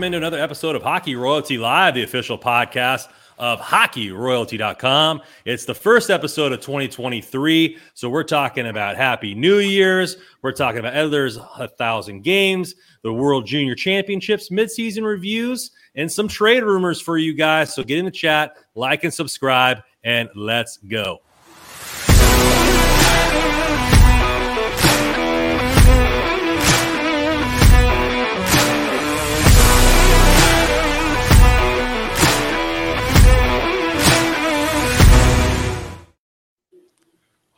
[0.00, 3.06] Welcome into another episode of Hockey Royalty Live, the official podcast
[3.36, 5.20] of hockeyroyalty.com.
[5.44, 7.76] It's the first episode of 2023.
[7.92, 10.16] So we're talking about Happy New Year's.
[10.40, 16.28] We're talking about Edler's a thousand games, the World Junior Championships, midseason reviews, and some
[16.28, 17.74] trade rumors for you guys.
[17.74, 21.20] So get in the chat, like and subscribe, and let's go.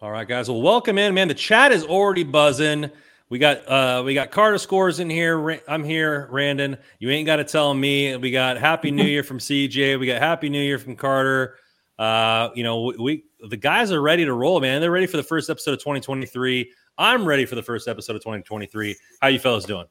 [0.02, 0.48] All right, guys.
[0.48, 1.28] Well, welcome in, man.
[1.28, 2.90] The chat is already buzzing.
[3.28, 5.60] We got uh we got Carter scores in here.
[5.68, 6.76] I'm here, Randon.
[6.98, 8.16] You ain't got to tell me.
[8.16, 10.00] We got Happy New Year from CJ.
[10.00, 11.54] We got Happy New Year from Carter.
[12.00, 14.80] Uh, you know, we, we the guys are ready to roll, man.
[14.80, 16.72] They're ready for the first episode of 2023.
[16.98, 18.96] I'm ready for the first episode of 2023.
[19.20, 19.86] How you fellas doing?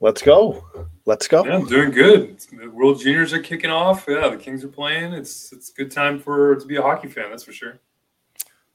[0.00, 0.66] Let's go.
[1.06, 1.46] Let's go.
[1.46, 2.40] Yeah, I'm doing good.
[2.52, 4.04] The World Juniors are kicking off.
[4.06, 5.14] Yeah, the Kings are playing.
[5.14, 7.30] It's it's a good time for to be a hockey fan.
[7.30, 7.80] That's for sure.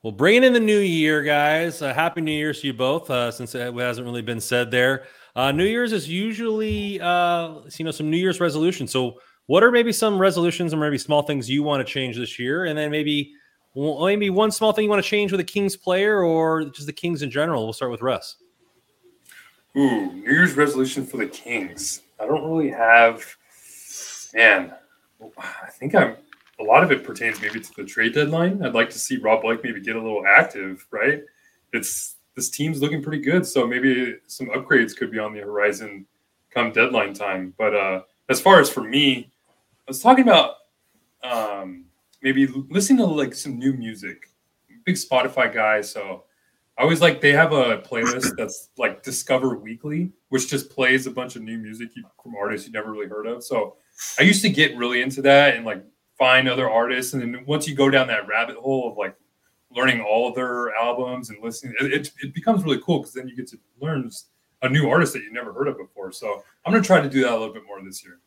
[0.03, 1.83] Well, bringing in the new year, guys.
[1.83, 5.03] Uh, Happy New Year's to you both, uh, since it hasn't really been said there.
[5.35, 8.91] Uh, new Year's is usually, uh, you know, some New Year's resolutions.
[8.91, 12.39] So, what are maybe some resolutions or maybe small things you want to change this
[12.39, 13.31] year, and then maybe
[13.75, 16.93] maybe one small thing you want to change with a Kings player or just the
[16.93, 17.63] Kings in general?
[17.63, 18.37] We'll start with Russ.
[19.77, 22.01] Ooh, New Year's resolution for the Kings.
[22.19, 23.23] I don't really have.
[24.33, 24.73] Man,
[25.37, 26.15] I think I'm.
[26.61, 28.63] A lot of it pertains maybe to the trade deadline.
[28.63, 30.85] I'd like to see Rob Blake maybe get a little active.
[30.91, 31.23] Right?
[31.73, 36.05] It's this team's looking pretty good, so maybe some upgrades could be on the horizon
[36.51, 37.53] come deadline time.
[37.57, 40.55] But uh, as far as for me, I was talking about
[41.23, 41.85] um,
[42.21, 44.29] maybe listening to like some new music.
[44.83, 46.23] Big Spotify guy, so
[46.77, 51.11] I always like they have a playlist that's like Discover Weekly, which just plays a
[51.11, 51.89] bunch of new music
[52.21, 53.43] from artists you never really heard of.
[53.43, 53.75] So
[54.19, 55.83] I used to get really into that and like
[56.17, 59.15] find other artists, and then once you go down that rabbit hole of like
[59.75, 63.27] learning all of their albums and listening, it, it, it becomes really cool because then
[63.27, 64.09] you get to learn
[64.63, 66.11] a new artist that you never heard of before.
[66.11, 68.19] So I'm gonna try to do that a little bit more this year.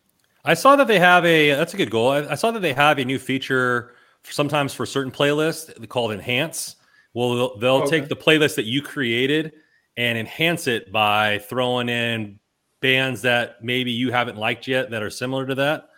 [0.44, 2.10] I saw that they have a that's a good goal.
[2.10, 6.76] I, I saw that they have a new feature sometimes for certain playlists called Enhance.
[7.12, 8.00] Well, they'll, they'll Okay.
[8.00, 9.52] take the playlist that you created
[9.96, 12.40] and enhance it by throwing in
[12.80, 15.88] bands that maybe you haven't liked yet that are similar to that.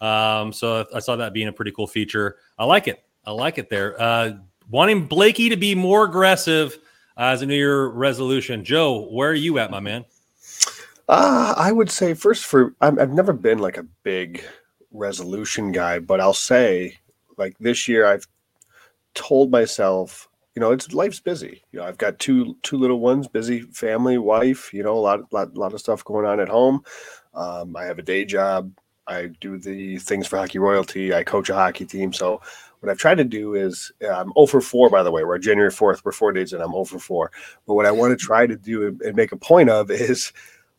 [0.00, 2.36] Um, so I saw that being a pretty cool feature.
[2.58, 3.02] I like it.
[3.24, 4.00] I like it there.
[4.00, 4.32] Uh,
[4.70, 6.78] wanting Blakey to be more aggressive
[7.16, 8.64] uh, as a New Year resolution.
[8.64, 10.04] Joe, where are you at, my man?
[11.08, 14.44] Uh, I would say first for I'm, I've never been like a big
[14.90, 16.98] resolution guy, but I'll say
[17.36, 18.26] like this year I've
[19.14, 21.62] told myself, you know, it's life's busy.
[21.70, 24.72] You know, I've got two two little ones, busy family, wife.
[24.74, 26.82] You know, a lot lot lot of stuff going on at home.
[27.34, 28.72] Um, I have a day job.
[29.06, 31.14] I do the things for Hockey Royalty.
[31.14, 32.12] I coach a hockey team.
[32.12, 32.40] So
[32.80, 35.24] what I've tried to do is uh, I'm 0 for 4, by the way.
[35.24, 36.04] We're January 4th.
[36.04, 37.30] We're four days and I'm 0 for 4.
[37.66, 40.32] But what I want to try to do and- make a point of is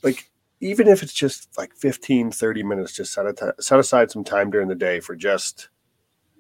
[0.03, 0.29] like
[0.59, 4.49] even if it's just like 15 30 minutes just set, a set aside some time
[4.49, 5.69] during the day for just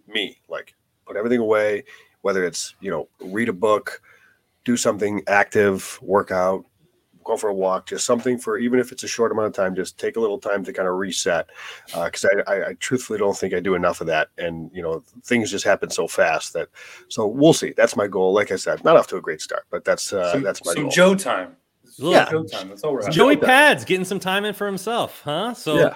[0.07, 0.73] me like
[1.05, 1.83] put everything away
[2.21, 4.01] whether it's you know read a book
[4.63, 6.65] do something active work out
[7.27, 9.75] go for a walk, just something for even if it's a short amount of time,
[9.75, 11.49] just take a little time to kind of reset.
[11.93, 14.71] Uh, because uh, I, I, I, truthfully don't think I do enough of that, and
[14.73, 16.69] you know things just happen so fast that.
[17.09, 17.73] So we'll see.
[17.75, 18.33] That's my goal.
[18.33, 20.73] Like I said, not off to a great start, but that's uh, some, that's my
[20.73, 20.91] some goal.
[20.91, 21.55] Joe time.
[21.97, 22.69] Yeah, Joe time.
[22.69, 23.11] That's all right.
[23.11, 25.53] Joey Pads getting some time in for himself, huh?
[25.53, 25.75] So.
[25.75, 25.93] Yeah.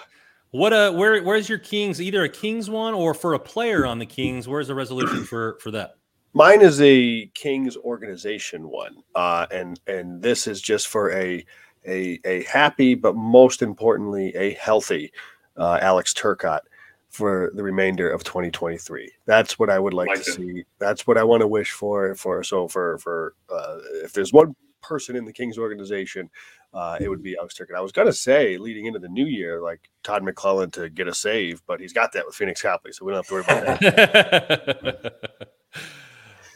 [0.54, 4.00] What uh where where's your Kings either a Kings one or for a player on
[4.00, 5.96] the Kings where's the resolution for for that?
[6.34, 11.46] Mine is a Kings organization one, uh, and and this is just for a
[11.86, 15.12] a a happy, but most importantly, a healthy
[15.58, 16.62] uh, Alex Turcotte
[17.10, 19.12] for the remainder of 2023.
[19.26, 20.36] That's what I would like, like to it.
[20.36, 20.64] see.
[20.80, 22.16] That's what I want to wish for.
[22.16, 26.30] For so for for uh, if there's one person in the Kings organization,
[26.74, 27.78] uh, it would be Alex Turcotte.
[27.78, 31.14] I was gonna say leading into the new year, like Todd McLellan to get a
[31.14, 33.80] save, but he's got that with Pheonix Copley, so we don't have to worry about
[33.82, 35.50] that.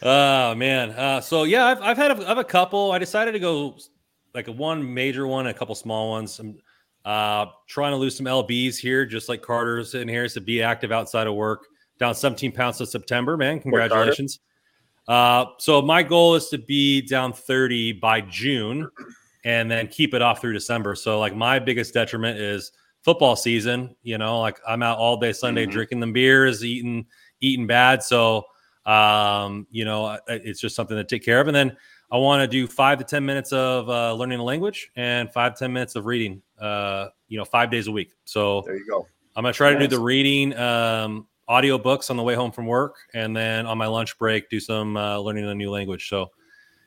[0.08, 0.92] Oh man.
[0.92, 2.92] Uh, so yeah, I've, I've had a, I've a couple.
[2.92, 3.76] I decided to go
[4.36, 6.38] like a one major one, a couple small ones.
[6.40, 6.60] I'm
[7.06, 10.92] uh, trying to lose some lbs here, just like Carter's in here, to be active
[10.92, 11.66] outside of work.
[11.98, 13.60] Down 17 pounds to September, man.
[13.60, 14.42] Congratulations.
[15.08, 18.88] Uh, so my goal is to be down 30 by June,
[19.44, 20.94] and then keep it off through December.
[20.94, 22.72] So like my biggest detriment is
[23.02, 23.96] football season.
[24.04, 25.72] You know, like I'm out all day Sunday mm-hmm.
[25.72, 27.08] drinking them beers, eating
[27.42, 28.04] eating bad.
[28.04, 28.46] So
[28.86, 31.48] um, you know, it's just something to take care of.
[31.48, 31.76] And then
[32.12, 35.58] I want to do five to 10 minutes of uh, learning the language and five
[35.58, 38.12] ten minutes of reading, uh, you know, five days a week.
[38.26, 39.08] So there you go.
[39.36, 39.82] I'm going to try nice.
[39.82, 42.96] to do the reading um, audio books on the way home from work.
[43.14, 46.08] And then on my lunch break, do some uh, learning a new language.
[46.08, 46.32] So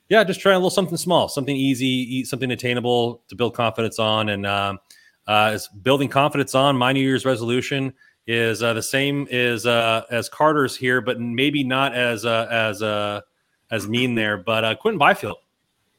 [0.08, 4.30] yeah, just try a little something small, something easy, something attainable to build confidence on.
[4.30, 4.78] And um,
[5.26, 7.92] uh, is building confidence on my New Year's resolution
[8.28, 12.82] is uh, the same as uh, as Carter's here, but maybe not as uh, as
[12.82, 13.22] uh,
[13.70, 14.36] as mean there.
[14.36, 15.38] But uh, Quinton Byfield,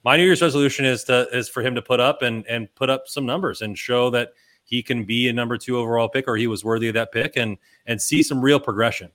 [0.06, 2.90] my New Year's resolution is to is for him to put up and and put
[2.90, 4.34] up some numbers and show that
[4.64, 7.36] he can be a number two overall pick or he was worthy of that pick
[7.36, 9.10] and and see some real progression.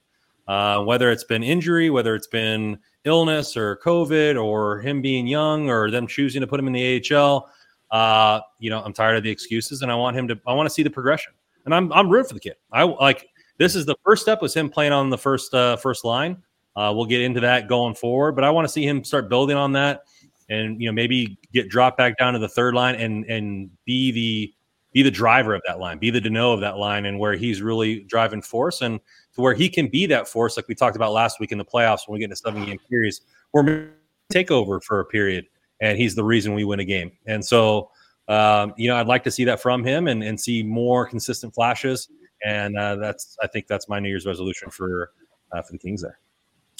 [0.49, 5.71] Uh, whether it's been injury, whether it's been illness or COVID or him being young
[5.71, 7.49] or them choosing to put him in the AHL.
[7.91, 10.67] Uh, you know, I'm tired of the excuses and I want him to I want
[10.67, 11.33] to see the progression
[11.65, 12.57] and I'm I'm rooting for the kid.
[12.73, 13.29] I like
[13.59, 16.43] this is the first step was him playing on the first uh, first line.
[16.77, 19.57] Uh, we'll get into that going forward, but I want to see him start building
[19.57, 20.05] on that,
[20.49, 24.11] and you know maybe get dropped back down to the third line and and be
[24.11, 24.55] the
[24.93, 27.61] be the driver of that line, be the Danault of that line, and where he's
[27.61, 29.01] really driving force, and
[29.35, 31.65] to where he can be that force, like we talked about last week in the
[31.65, 33.91] playoffs when we get into seven game series, where
[34.31, 35.47] take over for a period,
[35.81, 37.91] and he's the reason we win a game, and so
[38.29, 41.55] um, you know, I'd like to see that from him and, and see more consistent
[41.55, 42.09] flashes.
[42.45, 45.13] And uh, that's, I think that's my New Year's resolution for
[45.53, 46.19] uh, for the Kings there.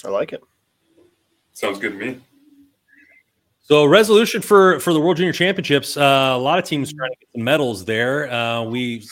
[0.03, 0.41] I like it.
[1.53, 2.21] Sounds good to me.
[3.61, 5.97] So resolution for for the World Junior Championships.
[5.97, 8.31] Uh, a lot of teams trying to get the medals there.
[8.31, 9.03] Uh, we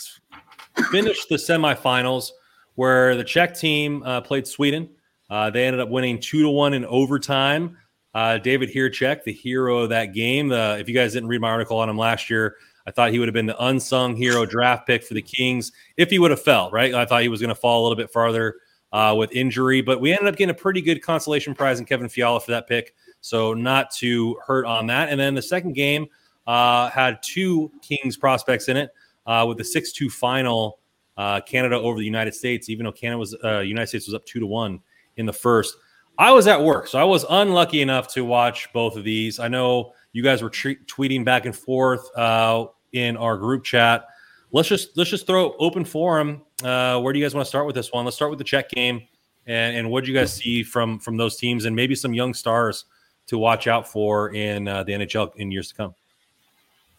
[0.91, 2.29] finished the semifinals
[2.75, 4.89] where the Czech team uh, played Sweden.
[5.29, 7.77] Uh, they ended up winning two to one in overtime.
[8.13, 10.51] Uh, David Jiricek, the hero of that game.
[10.51, 13.19] Uh, if you guys didn't read my article on him last year, I thought he
[13.19, 16.41] would have been the unsung hero draft pick for the Kings if he would have
[16.41, 16.93] fell, right?
[16.93, 18.57] I thought he was going to fall a little bit farther
[18.91, 22.09] uh, with injury, but we ended up getting a pretty good consolation prize in Kevin
[22.09, 22.93] Fiala for that pick.
[23.21, 25.09] So not to hurt on that.
[25.09, 26.07] And then the second game
[26.45, 28.91] uh, had two Kings prospects in it
[29.25, 30.79] uh, with the 6 2 final,
[31.15, 34.25] uh, Canada over the United States, even though Canada was, uh, United States was up
[34.25, 34.79] 2 to 1
[35.17, 35.75] in the first.
[36.17, 39.39] I was at work, so I was unlucky enough to watch both of these.
[39.39, 44.05] I know you guys were tre- tweeting back and forth uh, in our group chat.
[44.51, 46.43] Let's just let's just throw open forum.
[46.63, 48.05] Uh, where do you guys want to start with this one?
[48.05, 49.01] Let's start with the Czech game,
[49.47, 52.35] and, and what do you guys see from from those teams, and maybe some young
[52.35, 52.85] stars
[53.25, 55.95] to watch out for in uh, the NHL in years to come.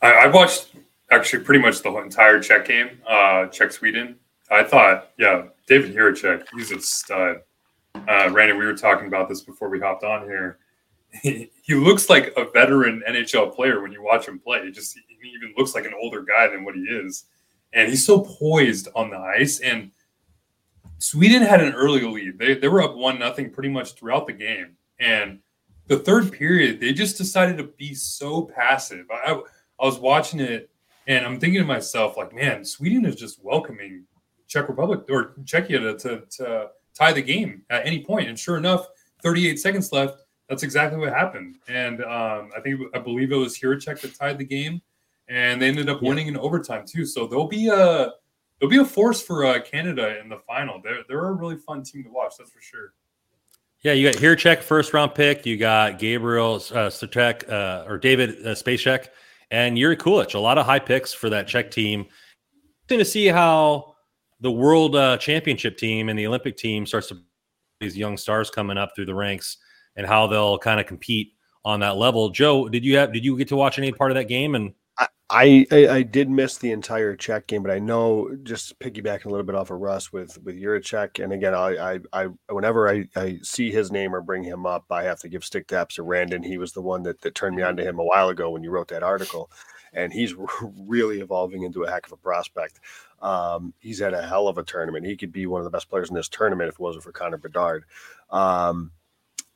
[0.02, 0.74] I, I, watched
[1.10, 4.16] actually pretty much the entire Czech game, uh, Czech Sweden.
[4.50, 7.40] I thought, yeah, David Jiricek, he's a stud
[7.94, 10.58] uh, Randy, we were talking about this before we hopped on here.
[11.22, 14.64] He, he looks like a veteran NHL player when you watch him play.
[14.64, 17.24] He just he even looks like an older guy than what he is,
[17.72, 19.60] and he's so poised on the ice.
[19.60, 19.90] And
[20.98, 22.38] Sweden had an early lead.
[22.38, 25.40] They they were up one nothing pretty much throughout the game, and
[25.86, 29.06] the third period they just decided to be so passive.
[29.10, 29.40] I
[29.80, 30.70] I was watching it,
[31.06, 34.04] and I'm thinking to myself like, man, Sweden is just welcoming
[34.46, 38.28] Czech Republic or Czechia to, to, to tie the game at any point.
[38.28, 38.86] And sure enough,
[39.22, 40.18] 38 seconds left.
[40.48, 41.56] That's exactly what happened.
[41.68, 44.82] And um, I think I believe it was Jiricek that tied the game,
[45.28, 46.08] and they ended up yeah.
[46.08, 47.06] winning in overtime too.
[47.06, 48.12] So there'll be a
[48.58, 50.80] there'll be a force for uh, Canada in the final.
[50.82, 52.34] They're they're a really fun team to watch.
[52.38, 52.92] That's for sure.
[53.80, 55.46] Yeah, you got Jiricek first round pick.
[55.46, 59.08] You got Gabriel uh, uh, or David uh, Spacek
[59.50, 60.34] and Jiri Kulich.
[60.34, 62.06] A lot of high picks for that Czech team.
[62.88, 63.93] Interesting to see how
[64.44, 67.18] the World uh, Championship team and the Olympic team starts to
[67.80, 69.56] these young stars coming up through the ranks
[69.96, 71.32] and how they'll kind of compete
[71.64, 72.28] on that level.
[72.28, 74.54] Joe, did you have did you get to watch any part of that game?
[74.54, 74.74] And
[75.30, 79.30] I, I, I did miss the entire Czech game, but I know just piggybacking a
[79.30, 83.08] little bit off of Russ with with Jiricek, and again, I, I I whenever I,
[83.16, 86.02] I see his name or bring him up, I have to give stick taps to
[86.02, 86.42] Randon.
[86.42, 88.62] He was the one that, that turned me on to him a while ago when
[88.62, 89.50] you wrote that article,
[89.94, 90.34] and he's
[90.86, 92.80] really evolving into a heck of a prospect.
[93.22, 95.06] Um, he's had a hell of a tournament.
[95.06, 97.12] He could be one of the best players in this tournament if it wasn't for
[97.12, 97.84] Connor Bedard.
[98.30, 98.90] Um,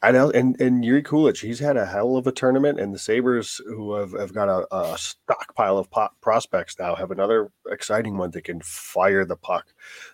[0.00, 3.00] I know, and and Jiri Kulich, he's had a hell of a tournament, and the
[3.00, 5.88] Sabres, who have, have got a, a stockpile of
[6.20, 9.66] prospects now, have another exciting one that can fire the puck.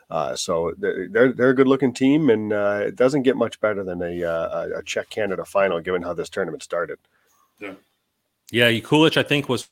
[0.09, 3.85] Uh, so they're they're a good looking team, and uh, it doesn't get much better
[3.85, 6.99] than a, uh, a Czech Canada final, given how this tournament started.
[7.61, 7.75] Yeah,
[8.51, 9.69] yeah, Kulich, I think was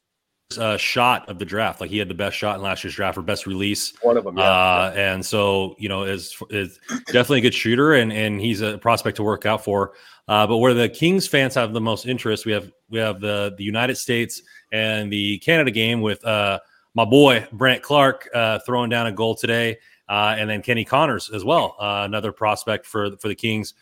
[0.59, 1.81] uh, shot of the draft.
[1.81, 3.93] Like he had the best shot in last year's draft for best release.
[4.03, 4.45] One of them, yeah.
[4.45, 8.79] Uh, and so you know is is definitely a good shooter, and and he's a
[8.79, 9.93] prospect to work out for.
[10.29, 13.55] Uh, but where the Kings fans have the most interest, we have we have the
[13.57, 16.59] the United States and the Canada game with uh,
[16.95, 19.79] my boy Brandt Clarke uh, throwing down a goal today,
[20.09, 23.75] uh, and then Kenny Connors as well, uh, another prospect for for the Kings.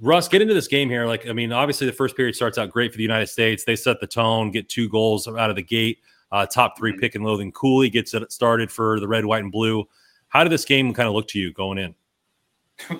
[0.00, 1.06] Russ, get into this game here.
[1.06, 3.64] Like, I mean, obviously the first period starts out great for the United States.
[3.64, 5.98] They set the tone, get two goals out of the gate.
[6.32, 7.00] Uh, top 3 mm-hmm.
[7.00, 7.50] pick and loathing.
[7.52, 9.84] Cooley gets it started for the red, white, and blue.
[10.28, 11.94] How did this game kind of look to you going in?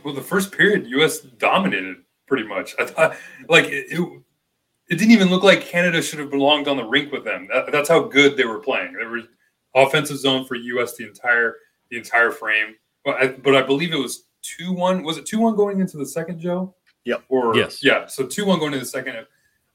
[0.05, 1.21] Well, the first period, U.S.
[1.21, 2.75] dominated pretty much.
[2.79, 3.17] I thought,
[3.49, 4.23] like, it, it,
[4.91, 7.49] it didn't even look like Canada should have belonged on the rink with them.
[7.51, 8.93] That, that's how good they were playing.
[8.93, 9.25] There was
[9.75, 10.97] offensive zone for U.S.
[10.97, 11.57] the entire
[11.91, 12.75] the entire frame.
[13.05, 15.03] But I, but I believe it was two one.
[15.03, 16.75] Was it two one going into the second, Joe?
[17.05, 17.25] Yep.
[17.29, 17.83] Or yes.
[17.83, 18.07] Yeah.
[18.07, 19.27] So two one going to the second.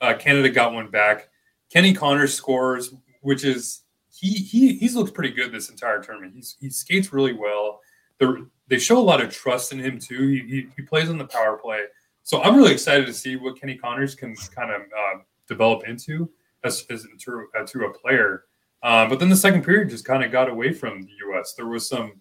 [0.01, 1.29] Uh, Canada got one back.
[1.69, 6.33] Kenny Connors scores, which is he he he's looked pretty good this entire tournament.
[6.35, 7.81] He's, he skates really well.
[8.19, 8.27] they
[8.67, 10.27] they show a lot of trust in him too.
[10.27, 11.85] He, he, he plays on the power play.
[12.23, 16.29] So I'm really excited to see what Kenny Connors can kind of uh, develop into
[16.63, 18.45] as, as to, uh, to a player.
[18.81, 21.53] Uh, but then the second period just kind of got away from the U.S.
[21.53, 22.19] There was some,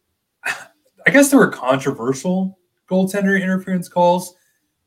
[0.46, 2.57] I guess, there were controversial
[2.88, 4.34] goaltender interference calls.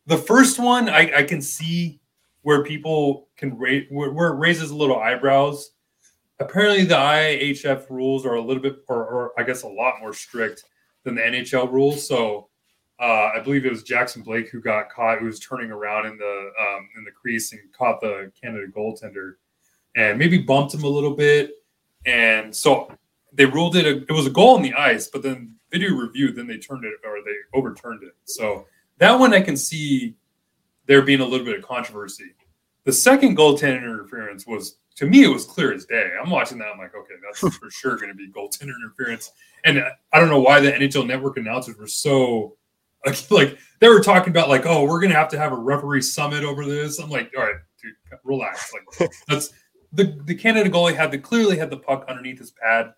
[0.08, 2.01] The first one, I, I can see
[2.41, 5.72] where people can raise where, it raises a little eyebrows.
[6.39, 10.13] Apparently, the IHF rules are a little bit, or, or I guess, a lot more
[10.13, 10.63] strict
[11.03, 12.08] than the NHL rules.
[12.08, 12.50] So,
[13.00, 16.17] uh, I believe it was Jackson Blake who got caught, who was turning around in
[16.17, 19.34] the um, in the crease and caught the Canada goaltender,
[19.96, 21.51] and maybe bumped him a little bit.
[22.05, 22.91] And so
[23.31, 23.85] they ruled it.
[23.85, 26.83] A, it was a goal on the ice, but then video review, then they turned
[26.85, 28.15] it or they overturned it.
[28.25, 30.15] So that one I can see
[30.85, 32.35] there being a little bit of controversy.
[32.83, 36.11] The second goaltender interference was to me it was clear as day.
[36.21, 36.69] I'm watching that.
[36.73, 39.31] I'm like, okay, that's for sure going to be goaltender interference.
[39.63, 39.83] And
[40.13, 42.57] I don't know why the NHL Network announcers were so
[43.05, 45.57] like, like they were talking about like, oh, we're going to have to have a
[45.57, 47.00] referee summit over this.
[47.00, 48.71] I'm like, all right, dude, relax.
[49.00, 49.53] Like that's
[49.93, 52.93] the the Canada goalie had the clearly had the puck underneath his pad.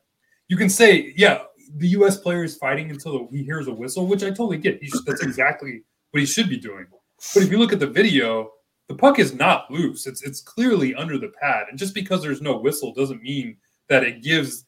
[0.53, 1.45] You can say, yeah,
[1.77, 2.17] the U.S.
[2.17, 4.79] player is fighting until he hears a whistle, which I totally get.
[4.83, 5.81] He should, that's exactly
[6.11, 6.85] what he should be doing.
[7.33, 8.51] But if you look at the video,
[8.87, 10.05] the puck is not loose.
[10.05, 13.57] It's it's clearly under the pad, and just because there's no whistle doesn't mean
[13.89, 14.65] that it gives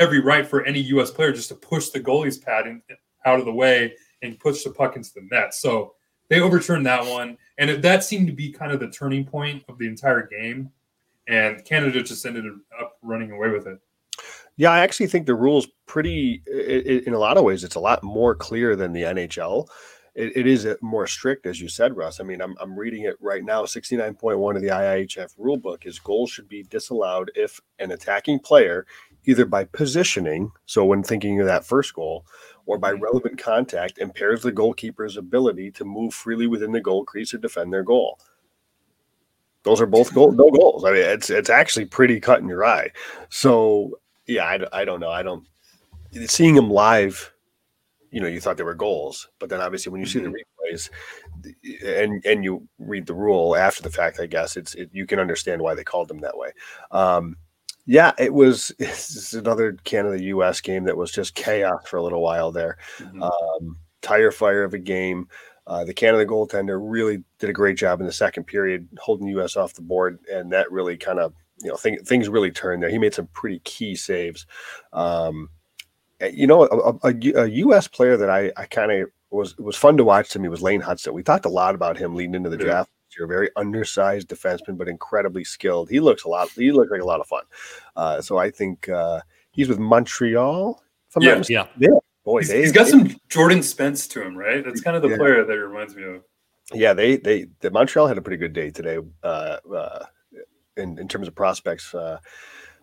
[0.00, 1.12] every right for any U.S.
[1.12, 2.82] player just to push the goalie's pad in,
[3.24, 5.54] out of the way and push the puck into the net.
[5.54, 5.94] So
[6.30, 9.78] they overturned that one, and that seemed to be kind of the turning point of
[9.78, 10.72] the entire game.
[11.28, 12.44] And Canada just ended
[12.80, 13.78] up running away with it.
[14.58, 16.42] Yeah, I actually think the rules pretty.
[16.46, 19.68] in a lot of ways, it's a lot more clear than the NHL.
[20.16, 22.18] it, it is more strict, as you said, Russ.
[22.18, 23.62] I mean, I'm, I'm reading it right now.
[23.62, 28.84] 69.1 of the IIHF rulebook is goals should be disallowed if an attacking player,
[29.26, 32.26] either by positioning, so when thinking of that first goal,
[32.66, 33.04] or by mm-hmm.
[33.04, 37.72] relevant contact, impairs the goalkeeper's ability to move freely within the goal crease to defend
[37.72, 38.18] their goal.
[39.62, 40.84] Those are both goal, no goals.
[40.84, 42.90] I mean, it's it's actually pretty cut in your eye.
[43.28, 45.10] So yeah, I, I don't know.
[45.10, 45.44] I don't
[46.26, 47.32] seeing them live.
[48.10, 50.74] You know, you thought they were goals, but then obviously when you see the mm-hmm.
[50.74, 50.88] replays
[51.84, 55.18] and and you read the rule after the fact, I guess it's it, you can
[55.18, 56.52] understand why they called them that way.
[56.90, 57.36] Um,
[57.84, 60.60] yeah, it was it's another Canada U.S.
[60.60, 62.78] game that was just chaos for a little while there.
[62.98, 63.22] Mm-hmm.
[63.22, 65.28] Um, tire fire of a game.
[65.66, 69.54] Uh, the Canada goaltender really did a great job in the second period, holding U.S.
[69.54, 72.90] off the board, and that really kind of you know th- things really turned there.
[72.90, 74.46] He made some pretty key saves.
[74.92, 75.48] Um,
[76.20, 77.88] eh, you know, a, a, a, U.S.
[77.88, 80.82] player that I, I kind of was was fun to watch to me was Lane
[80.82, 81.12] Hutson.
[81.12, 83.26] We talked a lot about him leading into the draft year.
[83.26, 85.90] Very undersized defenseman, but incredibly skilled.
[85.90, 86.48] He looks a lot.
[86.50, 87.44] He looked like a lot of fun.
[87.96, 90.82] Uh, so I think uh, he's with Montreal.
[91.20, 91.88] yeah, yeah, yeah.
[92.24, 94.64] Boy, he's, they, he's got they, some Jordan Spence to him, right?
[94.64, 95.16] That's kind of the Yeah.
[95.16, 96.22] player that reminds me of.
[96.72, 98.98] Yeah, they they the Montreal had a pretty good day today.
[99.22, 100.04] Uh, uh,
[100.78, 101.94] in in terms of prospects.
[101.94, 102.18] Uh,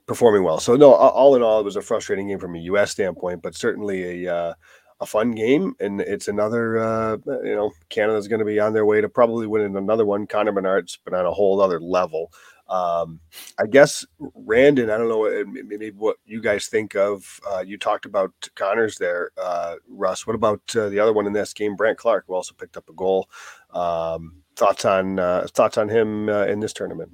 [0.08, 0.60] performing well.
[0.60, 2.92] So no, all in all, it was a frustrating game from a U.S.
[2.92, 4.54] standpoint, but certainly a uh,
[5.02, 6.78] a fun game, and it's another.
[6.78, 10.28] Uh, you know, Canada's going to be on their way to probably winning another one.
[10.28, 12.32] Connor Bedard's been on a whole other level.
[12.68, 13.20] Um,
[13.60, 17.40] I guess Randon, I don't know uh, maybe what you guys think of.
[17.48, 20.26] Uh, you talked about Connors there, uh, Russ.
[20.26, 22.90] What about uh, the other one in this game, Brandt Clarke, who also picked up
[22.90, 23.30] a goal?
[23.72, 27.12] Um, thoughts on uh, thoughts on him in this tournament?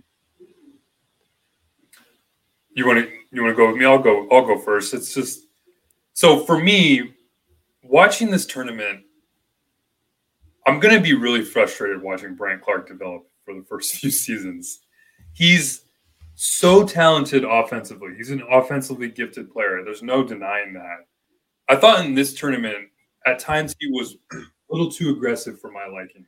[2.74, 3.86] You want to you want to go with me?
[3.86, 4.28] I'll go.
[4.30, 4.94] I'll go first.
[4.94, 5.48] It's just
[6.14, 7.14] so for me,
[7.84, 9.04] watching this tournament,
[10.68, 14.82] I'm going to be really frustrated watching Brandt Clarke develop for the first few seasons.
[15.34, 15.86] He's
[16.36, 18.14] so talented offensively.
[18.16, 19.82] He's an offensively gifted player.
[19.84, 21.08] There's no denying that.
[21.70, 22.90] I thought in this tournament,
[23.26, 24.38] at times he was a
[24.70, 26.26] little too aggressive for my liking,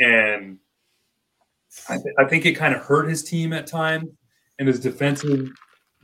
[0.00, 0.58] and
[1.88, 4.08] I, th- I think it kind of hurt his team at times
[4.58, 5.50] and his defensive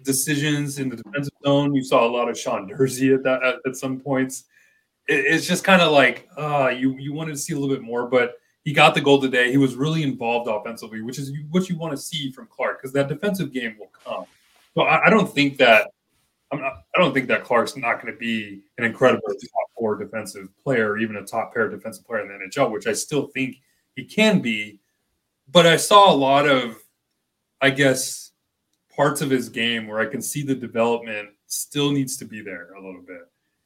[0.03, 1.75] decisions in the defensive zone.
[1.75, 4.45] You saw a lot of Sean Durzi at that at, at some points.
[5.09, 7.83] It, it's just kind of like uh, you you wanted to see a little bit
[7.83, 9.51] more, but he got the goal today.
[9.51, 12.93] He was really involved offensively, which is what you want to see from Clarke because
[12.93, 14.25] that defensive game will come.
[14.75, 15.91] So I, I don't think that
[16.53, 16.85] I'm not.
[16.95, 20.99] I don't think that Clarke's not going to be an incredible top four defensive player,
[20.99, 23.57] even a top pair defensive player in the NHL, which I still think
[23.97, 24.79] he can be.
[25.51, 26.77] But I saw a lot of,
[27.61, 28.22] I guess,
[28.95, 32.73] parts of his game where I can see the development still needs to be there
[32.75, 33.23] a little bit.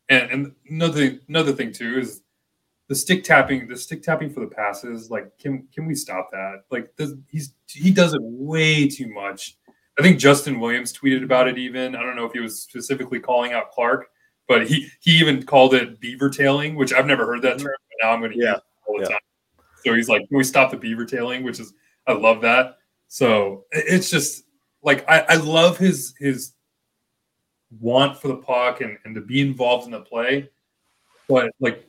[0.08, 2.22] And, and another another thing too is
[2.88, 3.66] the stick tapping.
[3.66, 5.10] The stick tapping for the passes.
[5.10, 6.62] Like, can can we stop that?
[6.70, 6.92] Like,
[7.28, 9.56] he's he does it way too much.
[9.98, 11.58] I think Justin Williams tweeted about it.
[11.58, 14.08] Even I don't know if he was specifically calling out Clarke,
[14.46, 17.66] but he he even called it beaver tailing, which I've never heard that mm-hmm.
[17.66, 17.74] term.
[17.90, 18.52] But now I'm going to Yeah.
[18.52, 19.08] use it all the Yeah.
[19.08, 19.18] time.
[19.84, 21.72] So he's like, "Can we stop the beaver tailing?" Which is
[22.06, 22.78] I love that.
[23.08, 24.44] So it's just
[24.82, 26.52] like I, I love his his
[27.80, 30.48] want for the puck and, and to be involved in the play.
[31.28, 31.86] But like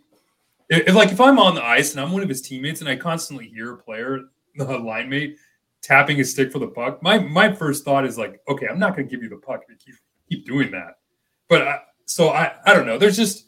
[0.69, 2.95] if, like if I'm on the ice and I'm one of his teammates and I
[2.95, 4.21] constantly hear a player,
[4.55, 5.37] the line mate,
[5.81, 8.95] tapping his stick for the puck, my my first thought is like, okay, I'm not
[8.95, 9.95] to give you the puck if you keep
[10.29, 10.97] keep doing that.
[11.47, 12.97] But I, so I I don't know.
[12.97, 13.45] There's just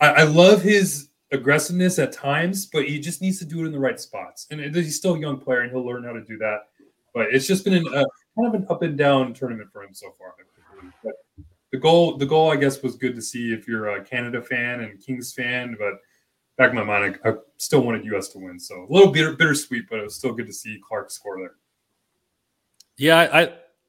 [0.00, 3.72] I, I love his aggressiveness at times, but he just needs to do it in
[3.72, 4.46] the right spots.
[4.50, 6.68] And he's still a young player, and he'll learn how to do that.
[7.14, 8.04] But it's just been an, a
[8.36, 10.34] kind of an up and down tournament for him so far.
[11.02, 11.14] But
[11.72, 14.80] the goal, the goal, I guess, was good to see if you're a Canada fan
[14.80, 15.76] and Kings fan.
[15.78, 15.94] But
[16.58, 19.34] back in my mind, I, I still wanted US to win, so a little bitter,
[19.34, 19.84] bittersweet.
[19.88, 21.54] But it was still good to see Clarke score there.
[22.96, 23.42] Yeah, I,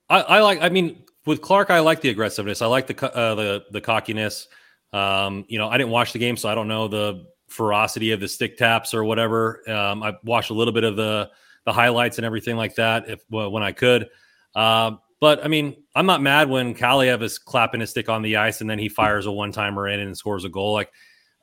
[0.10, 0.62] I, I like.
[0.62, 2.62] I mean, with Clarke, I like the aggressiveness.
[2.62, 4.48] I like the uh, the the cockiness.
[4.94, 8.20] Um, you know, I didn't watch the game, so I don't know the ferocity of
[8.20, 9.68] the stick taps or whatever.
[9.70, 11.30] Um, I watched a little bit of the
[11.66, 14.10] the highlights and everything like that, if when I could.
[14.56, 18.38] Um, but I mean, I'm not mad when Kaliyev is clapping his stick on the
[18.38, 20.74] ice and then he fires a one timer in and scores a goal.
[20.74, 20.92] Like,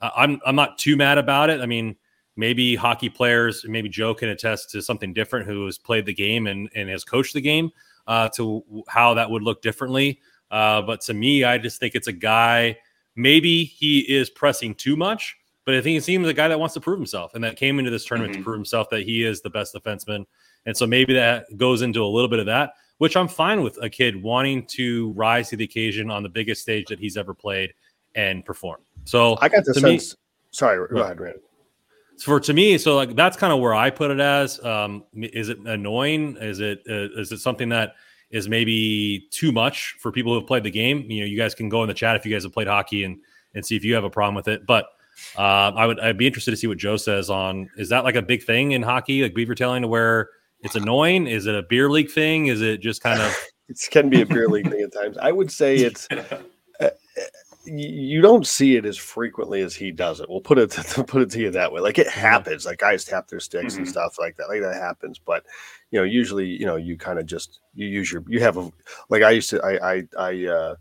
[0.03, 1.61] uh, I'm I'm not too mad about it.
[1.61, 1.97] I mean,
[2.37, 6.47] maybe hockey players, maybe Joe can attest to something different who has played the game
[6.47, 7.71] and, and has coached the game
[8.07, 10.21] uh, to how that would look differently.
[10.51, 12.79] Uh, but to me, I just think it's a guy,
[13.17, 16.75] maybe he is pressing too much, but I think he seems a guy that wants
[16.75, 18.45] to prove himself and that came into this tournament to Mhm.
[18.45, 20.25] prove himself that he is the best defenseman.
[20.65, 23.79] And so maybe that goes into a little bit of that, which I'm fine with
[23.83, 27.35] a kid wanting to rise to the occasion on the biggest stage that he's ever
[27.35, 27.73] played
[28.15, 28.81] and perform.
[29.05, 30.01] So I got the to me-
[30.51, 31.39] sorry, go ahead, Rand.
[32.23, 34.63] for to me, so like that's kind of where I put it as.
[34.65, 36.37] Um, is it annoying?
[36.41, 37.95] Is it uh, is it something that
[38.31, 41.11] is maybe too much for people who have played the game?
[41.11, 43.05] You know, you guys can go in the chat if you guys have played hockey
[43.05, 43.19] and
[43.55, 44.67] and see if you have a problem with it.
[44.67, 44.87] But
[45.37, 48.17] uh, I would I'd be interested to see what Joe says on is that like
[48.17, 50.31] a big thing in hockey, like beaver tailing, to where
[50.63, 51.27] it's annoying?
[51.27, 52.47] Is it a beer league thing?
[52.47, 53.37] Is it just kind of
[53.69, 55.19] It can be a beer league thing at times.
[55.19, 56.09] I would say it's
[57.67, 60.29] you don't see it as frequently as he does it.
[60.31, 61.81] We'll put it to put it to you that way.
[61.81, 62.65] Like it happens.
[62.65, 63.91] Like guys tap their sticks and Mhm.
[63.91, 64.49] stuff like that.
[64.49, 65.19] Like that happens.
[65.19, 65.45] But
[65.91, 68.71] you know, usually, you know, you kind of just you use your you have a
[69.11, 70.75] like I used to I I I uh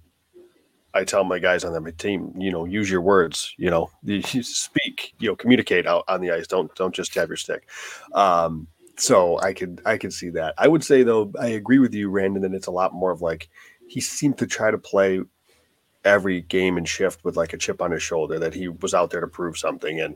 [0.93, 4.21] I tell my guys on my team, you know, use your words, you know, you
[4.31, 6.47] you speak, you know, communicate out on the ice.
[6.47, 7.67] Don't don't just tap your stick.
[8.13, 10.53] Um so I could I could see that.
[10.57, 13.21] I would say though, I agree with you, Randon, that it's a lot more of
[13.21, 13.49] like
[13.87, 15.21] he seemed to try to play
[16.07, 19.11] every game and shift with like a chip on his shoulder that he was out
[19.11, 19.99] there to prove something.
[19.99, 20.15] And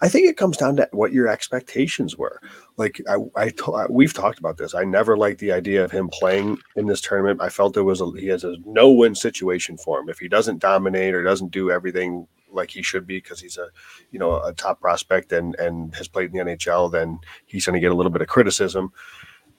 [0.00, 2.40] I think it comes down to what your expectations were.
[2.76, 4.74] Like I, I, we've talked about this.
[4.74, 7.40] I never liked the idea of him playing in this tournament.
[7.40, 10.28] I felt it was a, he has a no win situation for him if he
[10.28, 13.68] doesn't dominate or doesn't do everything like he should be because he's a
[14.10, 16.90] you know a top prospect and and has played in the NHL.
[16.90, 18.92] Then he's going to get a little bit of criticism.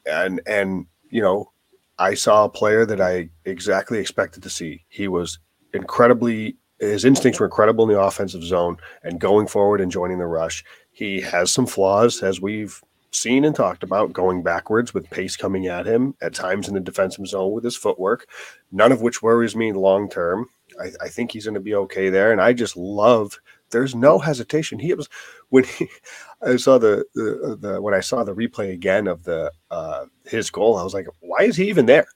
[0.05, 1.51] And and you know
[1.99, 4.85] I saw a player that I exactly expected to see.
[4.89, 5.39] He was
[5.73, 10.25] incredibly his instincts were incredible in the offensive zone and going forward and joining the
[10.25, 10.63] rush.
[10.91, 15.67] He has some flaws as we've seen and talked about going backwards with pace coming
[15.67, 18.27] at him at times in the defensive zone with his footwork,
[18.71, 20.49] none of which worries me long term.
[20.79, 22.31] I, I, think he's going to be okay there.
[22.31, 23.39] And I just love
[23.71, 24.79] there's no hesitation.
[24.79, 25.09] He was
[25.49, 25.87] when he,
[26.41, 30.49] I saw the, the, the when I saw the replay again of the uh, his
[30.49, 32.05] goal, I was like, why is he even there?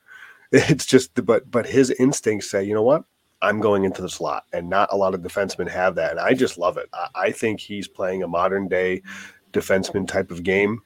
[0.51, 3.03] It's just but but his instincts say, you know what?
[3.41, 6.33] I'm going into the slot, and not a lot of defensemen have that, and I
[6.33, 6.87] just love it.
[6.93, 9.01] I, I think he's playing a modern day
[9.51, 10.81] defenseman type of game.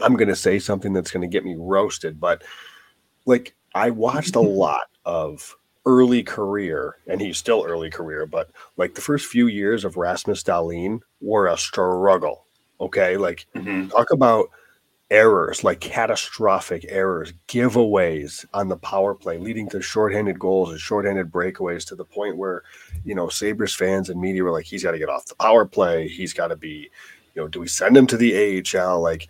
[0.00, 2.42] I'm going to say something that's going to get me roasted, but
[3.26, 8.94] like I watched a lot of early career, and he's still early career, but like
[8.94, 12.46] the first few years of Rasmus Dahlin were a struggle.
[12.80, 13.16] Okay.
[13.16, 13.88] Like mm-hmm.
[13.88, 14.50] talk about
[15.10, 21.30] errors, like catastrophic errors, giveaways on the power play, leading to shorthanded goals and shorthanded
[21.30, 22.62] breakaways to the point where,
[23.04, 25.66] you know, Sabres fans and media were like, he's got to get off the power
[25.66, 26.08] play.
[26.08, 26.90] He's got to be,
[27.34, 29.00] you know, do we send him to the AHL?
[29.00, 29.28] Like,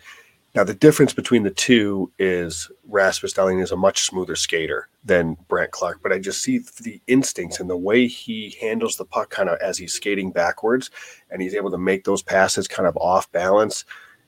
[0.55, 5.35] now, the difference between the two is Rasmus Dahlin is a much smoother skater than
[5.47, 9.31] Brandt Clarke, but I just see the instincts and the way he handles the puck
[9.31, 10.91] kind of as he's skating backwards
[11.31, 13.83] and he's able to make those passes kind of off balance.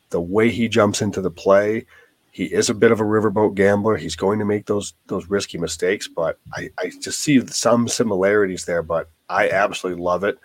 [0.09, 1.85] The way he jumps into the play,
[2.31, 3.95] he is a bit of a riverboat gambler.
[3.95, 8.65] He's going to make those those risky mistakes, but I, I just see some similarities
[8.65, 8.81] there.
[8.81, 10.39] But I absolutely love it.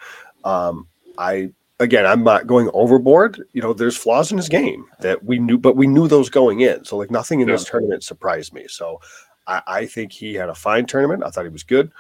[0.44, 3.42] Um, I again, I'm not going overboard.
[3.52, 6.60] You know, there's flaws in his game that we knew, but we knew those going
[6.60, 6.84] in.
[6.84, 7.54] So like nothing in yeah.
[7.54, 8.66] this tournament surprised me.
[8.68, 9.00] So
[9.46, 11.24] I, I, think he had a fine tournament.
[11.24, 11.90] I thought he was good.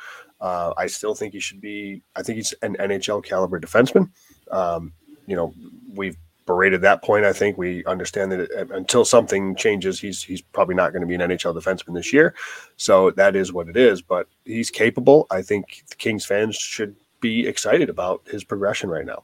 [0.40, 2.02] Uh, I still think he should be.
[2.14, 4.10] I think he's an NHL caliber defenseman.
[4.50, 4.92] Um,
[5.26, 5.52] you know,
[5.94, 6.16] we've
[6.46, 7.24] berated that point.
[7.24, 11.06] I think we understand that it, until something changes, he's he's probably not going to
[11.06, 12.34] be an NHL defenseman this year.
[12.76, 14.00] So that is what it is.
[14.02, 15.26] But he's capable.
[15.30, 19.22] I think the Kings fans should be excited about his progression right now.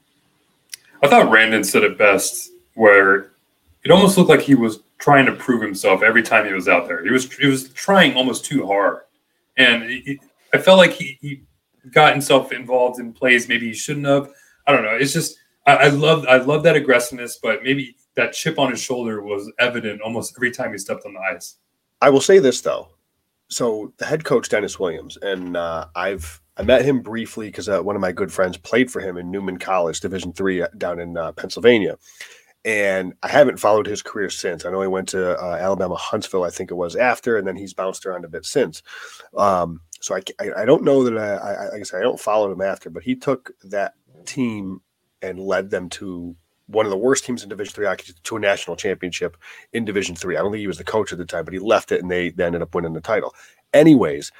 [1.03, 3.33] I thought Randon said it best, where
[3.85, 6.89] it almost looked like he was trying to prove himself every time he was out
[6.89, 7.05] there.
[7.05, 9.03] He was he was trying almost too hard,
[9.57, 10.21] and he,
[10.53, 11.43] I felt like he, he
[11.91, 14.33] got himself involved in plays maybe he shouldn't have.
[14.67, 14.97] I don't know.
[14.97, 19.23] It's just I, love I love that aggressiveness, but maybe that chip on his shoulder
[19.23, 21.57] was evident almost every time he stepped on the ice.
[22.01, 22.89] I will say this though.
[23.49, 27.83] So the head coach Dennis Williams, and uh, I've I met him briefly because uh,
[27.83, 31.01] one of my good friends played for him in Neumann College, Division three, uh, down
[31.01, 31.99] in uh, Pennsylvania.
[32.65, 34.65] And I haven't followed his career since.
[34.65, 37.57] I know he went to uh, Alabama Huntsville, I think it was after, and then
[37.57, 38.83] he's bounced around a bit since.
[39.37, 42.51] Um, so I, I, I, don't know that I, I, I guess I don't follow
[42.51, 44.81] him after, but he took that team
[45.23, 46.35] and led them to
[46.67, 47.87] one of the worst teams in Division Three
[48.25, 49.37] to a national championship
[49.73, 50.37] in Division Three.
[50.37, 52.11] I don't think he was the coach at the time, but he left it and
[52.11, 53.33] they, they ended up winning the title.
[53.73, 54.33] Anyways,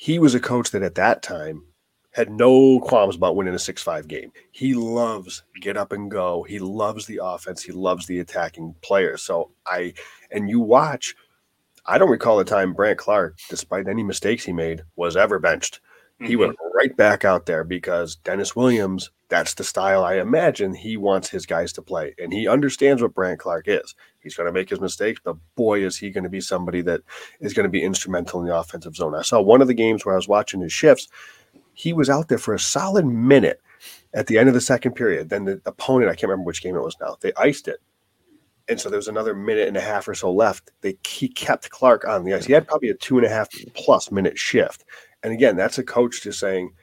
[0.00, 1.64] he was a coach that at that time
[2.12, 4.30] had no qualms about winning a 6-5 game.
[4.52, 6.44] He loves get up and go.
[6.44, 7.62] He loves the offense.
[7.62, 9.22] He loves the attacking players.
[9.22, 9.94] So I
[10.30, 11.16] and you watch
[11.84, 15.80] I don't recall the time Brandt Clarke, despite any mistakes he made, was ever benched.
[16.20, 16.26] Mm-hmm.
[16.26, 20.96] He went right back out there because Dennis Williams, that's the style I imagine he
[20.96, 22.14] wants his guys to play.
[22.18, 23.94] And he understands what Brandt Clarke is.
[24.20, 27.02] He's going to make his mistakes, but boy, is he going to be somebody that
[27.40, 29.14] is going to be instrumental in the offensive zone.
[29.14, 31.08] I saw one of the games where I was watching his shifts.
[31.74, 33.60] He was out there for a solid minute
[34.14, 35.28] at the end of the second period.
[35.28, 37.80] Then the opponent, I can't remember which game it was now, they iced it.
[38.68, 40.72] And so there was another minute and a half or so left.
[40.82, 42.44] They he kept Clarke on the ice.
[42.44, 44.84] He had probably a two and a half plus minute shift.
[45.22, 46.74] And again, that's a coach just saying,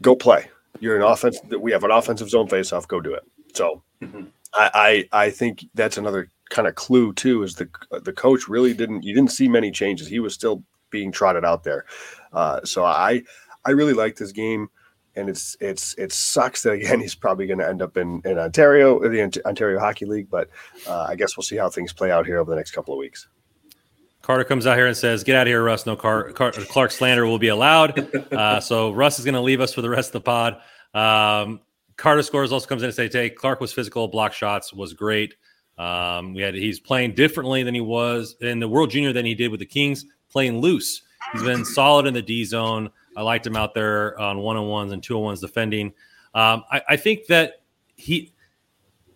[0.00, 0.48] "Go play.
[0.78, 1.40] You're an offense.
[1.48, 2.88] That we have an offensive zone faceoff.
[2.88, 4.24] Go do it." So, mm-hmm.
[4.54, 7.42] I, I I think that's another kind of clue too.
[7.42, 7.68] Is the
[8.02, 10.06] the coach really didn't you didn't see many changes.
[10.06, 11.86] He was still being trotted out there.
[12.32, 13.22] Uh, so I
[13.64, 14.68] I really like this game.
[15.16, 18.38] And it's it's it sucks that again he's probably going to end up in in
[18.38, 20.30] Ontario, the Ontario Hockey League.
[20.30, 20.48] But
[20.86, 22.98] uh, I guess we'll see how things play out here over the next couple of
[22.98, 23.28] weeks.
[24.22, 25.86] Carter comes out here and says, "Get out of here, Russ.
[25.86, 29.60] No Car- Car- Clarke slander will be allowed." Uh, so Russ is going to leave
[29.60, 30.60] us for the rest of the pod.
[30.94, 31.60] Um,
[31.96, 35.34] Carter scores also comes in and say, "Hey, Clarke was physical, block shots was great.
[35.80, 39.34] Um, we had he's playing differently than he was in the World Junior than he
[39.34, 41.02] did with the Kings, playing loose.
[41.32, 42.90] He's been solid in the D zone.
[43.16, 45.88] I liked him out there on one on ones and two on ones defending.
[46.34, 47.62] Um, I, I, think that
[47.96, 48.32] he,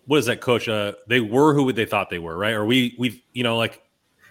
[0.05, 0.67] what is that coach?
[0.67, 2.53] Uh, they were who they thought they were, right?
[2.53, 3.81] Or we, we, you know, like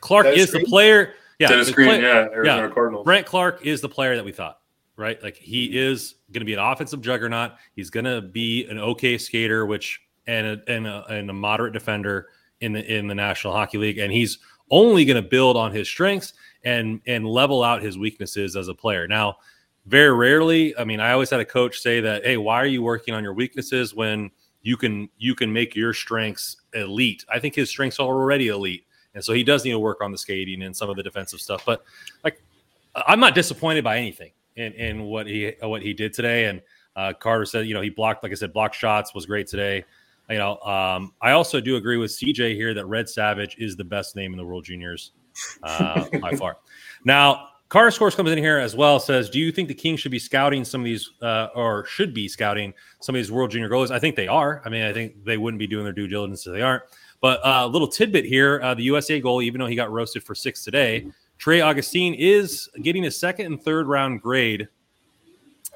[0.04, 0.64] Clark Dennis is Green?
[0.64, 1.14] the player.
[1.38, 2.74] Yeah, Dennis Green, play, yeah, Arizona yeah.
[2.74, 3.04] Cardinals.
[3.04, 4.60] Brandt Clarke is the player that we thought,
[4.96, 5.20] right?
[5.22, 7.52] Like he is going to be an offensive juggernaut.
[7.74, 11.72] He's going to be an okay skater, which and a, and a, and a moderate
[11.72, 12.28] defender
[12.60, 14.38] in the in the National Hockey League, and he's
[14.70, 18.74] only going to build on his strengths and and level out his weaknesses as a
[18.74, 19.08] player.
[19.08, 19.38] Now,
[19.86, 22.82] very rarely, I mean, I always had a coach say that, "Hey, why are you
[22.82, 27.54] working on your weaknesses when you can you can make your strengths elite?" I think
[27.54, 30.62] his strengths are already elite, and so he does need to work on the skating
[30.62, 31.64] and some of the defensive stuff.
[31.64, 31.84] But
[32.22, 32.42] like,
[32.94, 36.46] I'm not disappointed by anything in in what he what he did today.
[36.46, 36.62] And
[36.96, 39.84] uh, Carter said, you know, he blocked, like I said, blocked shots was great today.
[40.30, 43.84] You know, um, I also do agree with CJ here that Red Savage is the
[43.84, 45.12] best name in the World Juniors
[45.62, 46.56] uh, by far.
[47.06, 48.98] Now, Carter Scores comes in here as well.
[48.98, 52.14] Says, do you think the Kings should be scouting some of these, uh, or should
[52.14, 53.90] be scouting some of these World Junior goalies?
[53.90, 54.62] I think they are.
[54.64, 56.84] I mean, I think they wouldn't be doing their due diligence if they aren't.
[57.24, 60.22] But a uh, little tidbit here: uh, the USA goal, even though he got roasted
[60.22, 61.06] for six today,
[61.38, 64.68] Trey Augustine is getting a second and third round grade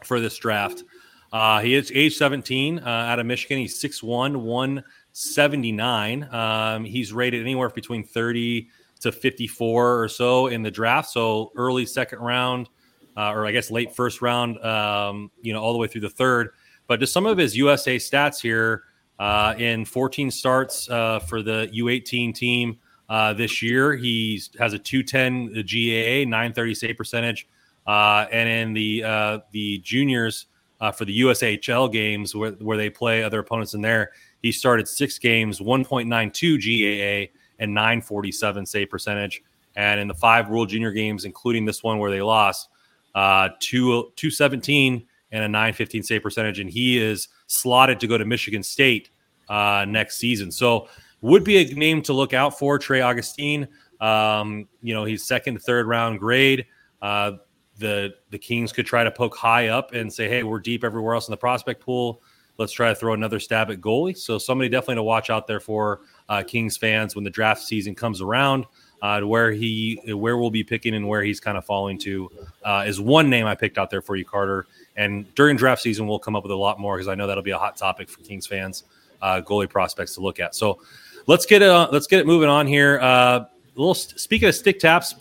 [0.04, 0.84] for this draft.
[1.32, 3.56] Uh, he is age 17 uh, out of Michigan.
[3.56, 6.28] He's 6'1, 179.
[6.34, 8.68] Um, he's rated anywhere between 30
[9.00, 11.08] to 54 or so in the draft.
[11.08, 12.68] So early second round,
[13.16, 16.10] uh, or I guess late first round, um, you know, all the way through the
[16.10, 16.50] third.
[16.88, 18.82] But just some of his USA stats here
[19.18, 22.78] uh, in 14 starts uh, for the U18 team
[23.08, 23.96] uh, this year.
[23.96, 27.48] He has a 210 GAA, 930 save percentage.
[27.86, 30.46] and in the the juniors,
[30.80, 34.12] uh, for the USHL games where, where they play other opponents in there.
[34.42, 39.42] He started six games, 1.92 GAA and 947 save percentage.
[39.74, 42.68] And in the five World Junior games, including this one where they lost,
[43.14, 46.60] uh, two, 217 and a 915 save percentage.
[46.60, 49.10] And he is slotted to go to Michigan State
[49.48, 50.52] uh, next season.
[50.52, 50.88] So
[51.20, 53.66] would be a name to look out for, Trey Augustine.
[54.00, 56.66] Um, you know, he's second, third round grade.
[57.02, 57.32] Uh,
[57.78, 61.14] the the Kings could try to poke high up and say, "Hey, we're deep everywhere
[61.14, 62.22] else in the prospect pool.
[62.58, 65.60] Let's try to throw another stab at goalie." So somebody definitely to watch out there
[65.60, 68.66] for uh, Kings fans when the draft season comes around.
[69.00, 72.28] Uh, where he where we'll be picking and where he's kind of falling to
[72.64, 74.66] uh, is one name I picked out there for you, Carter.
[74.98, 77.42] And during draft season, we'll come up with a lot more because I know that'll
[77.42, 78.82] be a hot topic for Kings fans,
[79.22, 80.54] uh, goalie prospects to look at.
[80.54, 80.80] So
[81.26, 82.98] let's get it uh, let's get it moving on here.
[83.00, 83.44] Uh,
[83.76, 85.14] little speaking of stick taps,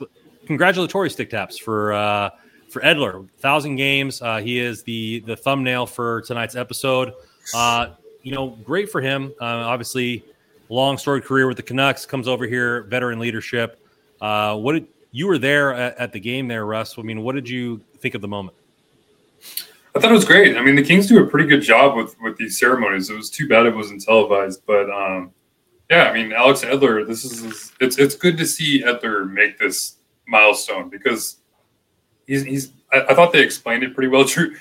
[0.48, 2.32] congratulatory stick taps for uh,
[2.70, 4.22] for Edler, thousand games.
[4.22, 7.14] Uh, he is the the thumbnail for tonight's episode.
[7.54, 7.90] Uh,
[8.24, 9.32] you know, great for him.
[9.40, 10.24] Uh, obviously,
[10.70, 12.06] long storied career with the Canucks.
[12.06, 13.80] Comes over here, veteran leadership.
[14.20, 16.98] Uh, what did you were there at, at, the game there, Russ?
[16.98, 18.58] I mean, what did you think of the moment?
[19.98, 20.56] I thought it was great.
[20.56, 23.10] I mean, the Kings do a pretty good job with with these ceremonies.
[23.10, 25.32] It was too bad it wasn't televised, but um,
[25.90, 27.06] yeah, I mean, Alex Edler.
[27.08, 31.38] This is it's it's good to see Edler make this milestone because
[32.28, 34.24] he's he's I, I, thought they explained it pretty well.
[34.26, 34.56] Drew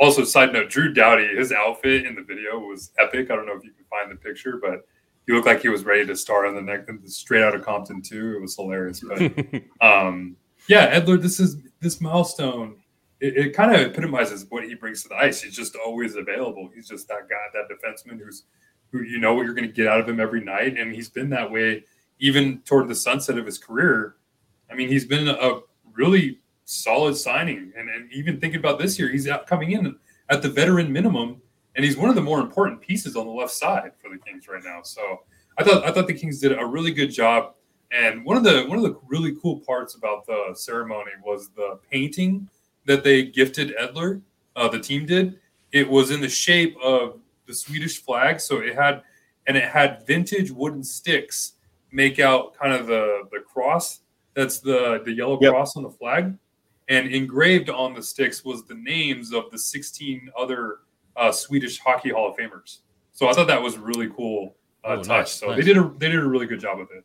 [0.00, 3.30] also side note, Drew Doughty, his outfit in the video was epic.
[3.30, 4.86] I don't know if you can find the picture, but
[5.24, 8.02] he looked like he was ready to star on the neck straight out of Compton
[8.02, 8.34] too.
[8.36, 9.04] It was hilarious.
[9.06, 9.20] But
[9.80, 10.36] um,
[10.68, 12.79] yeah, Edler, this is this milestone.
[13.20, 15.42] It, it kind of epitomizes what he brings to the ice.
[15.42, 16.70] He's just always available.
[16.74, 18.44] He's just that guy, that defenseman who's
[18.92, 21.08] who you know what you're going to get out of him every night, and he's
[21.08, 21.84] been that way
[22.18, 24.16] even toward the sunset of his career.
[24.70, 25.60] I mean, he's been a
[25.92, 27.72] really solid signing.
[27.76, 29.96] And, and even thinking about this year, he's out coming in
[30.28, 31.40] at the veteran minimum,
[31.74, 34.46] and he's one of the more important pieces on the left side for the Kings
[34.48, 34.82] right now.
[34.82, 35.20] So
[35.58, 37.54] I thought I thought the Kings did a really good job.
[37.92, 41.80] And one of the one of the really cool parts about the ceremony was the
[41.90, 42.48] painting
[42.90, 44.20] that they gifted Edler.
[44.56, 45.38] Uh, the team did.
[45.70, 49.02] It was in the shape of the Swedish flag, so it had
[49.46, 51.52] and it had vintage wooden sticks
[51.92, 54.00] make out kind of the the cross.
[54.34, 55.52] That's the the yellow yep.
[55.52, 56.34] cross on the flag
[56.88, 60.78] and engraved on the sticks was the names of the 16 other
[61.16, 62.78] uh, Swedish Hockey Hall of Famers.
[63.12, 65.08] So I thought that was a really cool uh, oh, touch.
[65.08, 65.58] Nice, so nice.
[65.58, 67.04] they did a they did a really good job with it.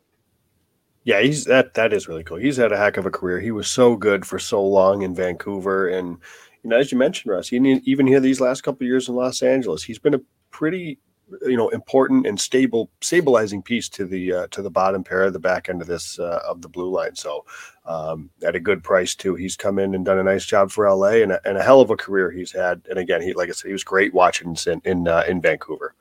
[1.06, 2.36] Yeah, he's that that is really cool.
[2.36, 3.38] He's had a heck of a career.
[3.38, 6.18] He was so good for so long in Vancouver, and
[6.64, 9.84] you know, as you mentioned, Russ, even here these last couple years in Los Angeles,
[9.84, 10.98] he's been a pretty
[11.42, 15.32] you know important and stable stabilizing piece to the uh, to the bottom pair of
[15.32, 17.14] the back end of this uh, of the blue line.
[17.14, 17.44] So
[17.84, 19.36] um, at a good price too.
[19.36, 21.80] He's come in and done a nice job for la and a, and a hell
[21.80, 22.82] of a career he's had.
[22.90, 25.94] And again he like i said he was great watching in in, uh, in vancouver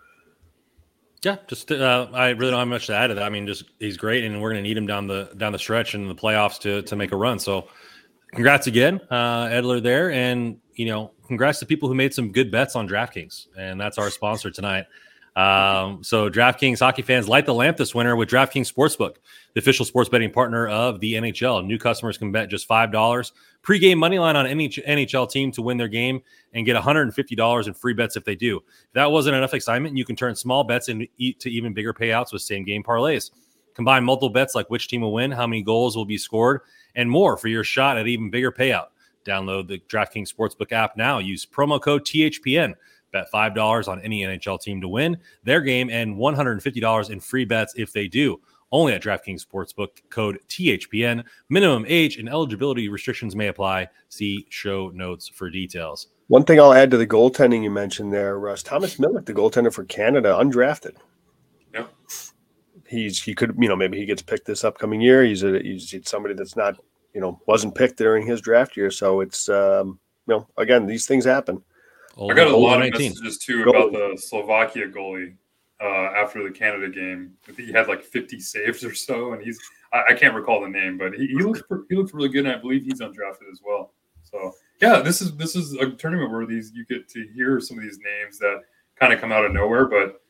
[1.26, 3.24] yeah just uh, i really don't have much to add to that.
[3.24, 5.60] I mean just he's great and we're going to need him down the down the
[5.60, 7.40] stretch in the playoffs to to make a run.
[7.40, 7.68] So
[8.32, 12.52] congrats again, uh, Edler there, and you know, congrats to people who made some good
[12.52, 14.86] bets on DraftKings, and that's our sponsor tonight.
[15.36, 19.18] Um, so, DraftKings hockey fans light the lamp this winter with DraftKings Sportsbook,
[19.54, 21.66] the official sports betting partner of the NHL.
[21.66, 23.34] New customers can bet just five dollars
[23.66, 26.22] pregame money line on any NHL team to win their game
[26.54, 28.58] and get $150 in free bets if they do.
[28.58, 31.08] If that wasn't enough excitement, you can turn small bets into
[31.40, 33.32] to even bigger payouts with same game parlays.
[33.74, 36.62] Combine multiple bets like which team will win, how many goals will be scored,
[36.96, 38.88] and more for your shot at even bigger payout.
[39.26, 41.18] Download the DraftKings Sportsbook app now.
[41.18, 42.76] Use promo code THPN.
[43.16, 47.74] Bet $5 on any NHL team to win their game and $150 in free bets
[47.78, 48.42] if they do.
[48.74, 51.24] Only at DraftKings Sportsbook, code THPN.
[51.48, 53.88] Minimum age and eligibility restrictions may apply.
[54.10, 56.08] See show notes for details.
[56.28, 59.72] One thing I'll add to the goaltending you mentioned there, Russ Thomas Milic, the goaltender
[59.72, 60.98] for Canada, undrafted.
[61.74, 61.94] Yep.
[62.86, 65.24] He's he could you know maybe he gets picked this upcoming year.
[65.24, 66.78] He's a he's somebody that's not
[67.14, 68.92] you know wasn't picked during his draft year.
[68.92, 71.64] So it's um, you know again these things happen.
[72.18, 75.36] I got a lot of messages too about the Slovakia goalie
[75.82, 77.34] uh, after the Canada game.
[77.48, 79.60] I think he had like 50 saves or so, and he's
[79.92, 82.56] I, I can't recall the name, but he, he looks he looks really good, and
[82.56, 83.92] I believe he's undrafted as well.
[84.24, 87.78] So yeah, this is this is a tournament where these you get to hear some
[87.78, 88.62] of these names that
[89.00, 89.86] kind of come out of nowhere.
[89.86, 90.22] But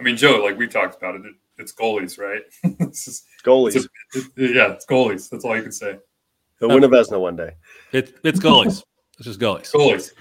[0.00, 2.42] I mean, Joe, like we talked about it, it it's goalies, right?
[2.80, 3.76] is, goalies.
[3.76, 5.28] It's a, it, yeah, it's goalies.
[5.28, 5.98] That's all you can say.
[6.58, 7.52] They'll win a Vezina one day.
[7.92, 8.82] It, it's goalies.
[9.18, 9.72] it's just goalies.
[9.72, 10.12] Goalies.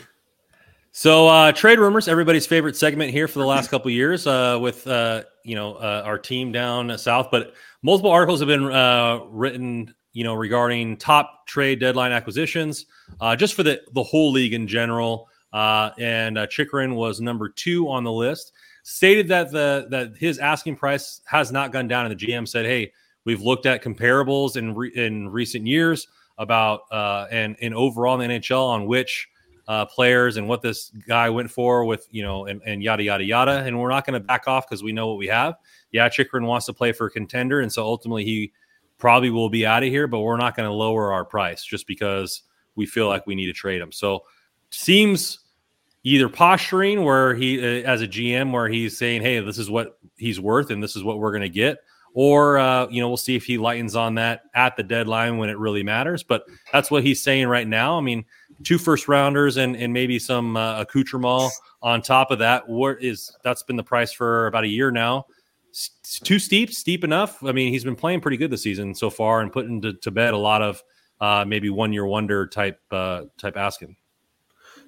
[0.95, 4.85] So uh, trade rumors, everybody's favorite segment here for the last couple years uh, with
[4.85, 7.29] uh, you know uh, our team down south.
[7.31, 12.85] But multiple articles have been uh, written, you know, regarding top trade deadline acquisitions,
[13.19, 15.29] uh, just for the the whole league in general.
[15.51, 18.51] and Chychrun was number two on the list.
[18.83, 22.67] Stated that the that his asking price has not gone down, and the GM said,
[22.67, 22.93] "Hey,
[23.25, 26.81] we've looked at comparables in re- in recent years about
[27.31, 29.27] and and overall in the NHL on which."
[29.65, 33.23] Uh, players and what this guy went for with you know and, and yada yada
[33.23, 33.63] yada.
[33.63, 35.55] And we're not going to back off because we know what we have.
[35.91, 38.51] Yeah Chychrun wants to play for a contender and so ultimately he
[38.97, 41.87] probably will be out of here but we're not going to lower our price just
[41.87, 42.43] because
[42.75, 43.93] we feel like we need to trade him.
[43.93, 44.23] So
[44.69, 45.39] seems
[46.03, 49.97] either posturing where he uh, as a gm where he's saying hey this is what
[50.17, 51.77] he's worth and this is what we're going to get
[52.13, 55.49] or uh, you know we'll see if he lightens on that at the deadline when
[55.49, 56.23] it really matters.
[56.23, 57.97] But that's what he's saying right now.
[57.97, 58.25] I mean
[58.63, 62.67] two first rounders and and maybe some uh, accoutrement on top of that.
[62.67, 65.25] What is that's been the price for about a year now.
[65.71, 67.43] S- too steep, steep enough.
[67.43, 70.11] I mean, he's been playing pretty good this season so far and putting to, to
[70.11, 70.83] bed a lot of
[71.19, 73.95] uh, maybe one year wonder type uh, type asking.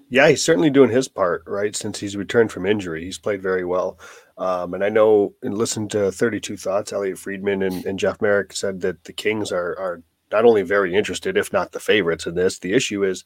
[0.10, 1.76] Yeah, he's certainly doing his part, right?
[1.76, 4.00] Since he's returned from injury, he's played very well.
[4.38, 8.54] Um, and I know, and listen to 32 Thoughts, Elliotte Friedman and, and Jeff Marek
[8.54, 12.36] said that the Kings are, are not only very interested, if not the favorites in
[12.36, 12.60] this.
[12.60, 13.24] The issue is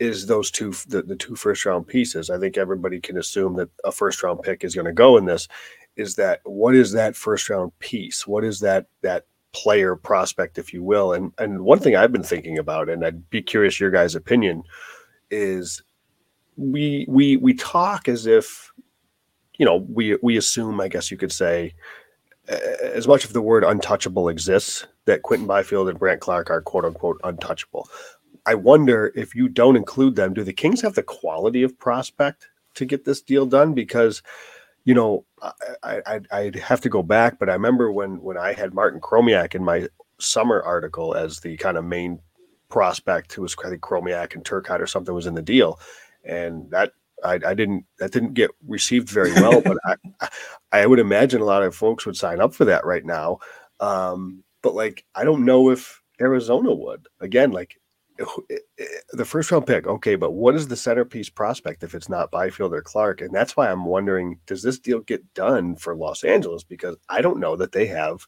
[0.00, 2.30] is those two the, the two first round pieces.
[2.30, 5.26] I think everybody can assume that a first round pick is going to go in
[5.26, 5.46] this.
[5.96, 8.26] Is that what is that first round piece?
[8.26, 11.12] What is that that player prospect, if you will?
[11.12, 14.62] And and one thing I've been thinking about, and I'd be curious your guys' opinion,
[15.30, 15.82] is
[16.56, 18.72] we we we talk as if
[19.58, 21.74] you know we we assume, I guess you could say,
[22.48, 26.86] as much of the word untouchable exists, that Quinton Byfield and Brandt Clarke are quote
[26.86, 27.86] unquote untouchable.
[28.46, 32.48] I wonder if you don't include them, do the Kings have the quality of prospect
[32.74, 33.74] to get this deal done?
[33.74, 34.22] Because,
[34.84, 35.24] you know,
[35.82, 39.00] I, I would have to go back, but I remember when when I had Martin
[39.00, 42.20] Chromiak in my summer article as the kind of main
[42.68, 45.80] prospect who was I think Chromiak and Turcotte or something was in the deal,
[46.24, 46.92] and that
[47.24, 50.28] I, I, didn't that didn't get received very well, but I
[50.72, 53.38] I would imagine a lot of folks would sign up for that right now.
[53.80, 57.06] Um, but like I don't know if Arizona would.
[57.20, 57.79] Again, like
[59.12, 62.72] the first round pick, okay, but what is the centerpiece prospect if it's not Byfield
[62.74, 63.20] or Clarke?
[63.20, 66.62] And that's why I'm wondering, does this deal get done for Los Angeles?
[66.64, 68.26] Because I don't know that they have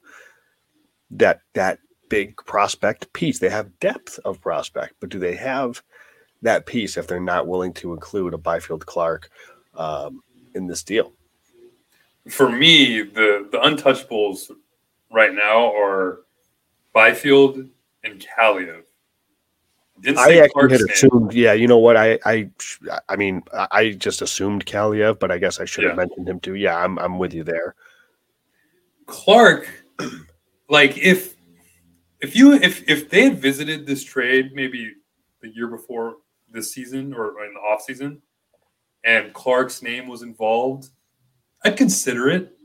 [1.11, 1.79] that that
[2.09, 3.39] big prospect piece.
[3.39, 5.83] They have depth of prospect, but do they have
[6.43, 9.31] that piece if they're not willing to include a Byfield Clarke
[9.75, 10.23] um,
[10.55, 11.13] in this deal?
[12.29, 14.51] For me, the the untouchables
[15.11, 16.21] right now are
[16.93, 17.69] Byfield
[18.05, 18.85] and Kaliyev
[20.05, 21.33] I actually had assumed.
[21.33, 21.97] Yeah, you know what?
[21.97, 22.51] I I
[23.09, 26.55] I mean, I just assumed Kaliyev, but I guess I should have mentioned him too.
[26.55, 27.75] Yeah, I'm I'm with you there.
[29.07, 29.69] Clarke,
[30.69, 31.37] like if
[32.21, 34.95] if you if if they had visited this trade maybe
[35.41, 36.17] the year before
[36.51, 38.23] this season or in the off season,
[39.05, 40.89] and Clarke's name was involved,
[41.65, 42.57] I'd consider it.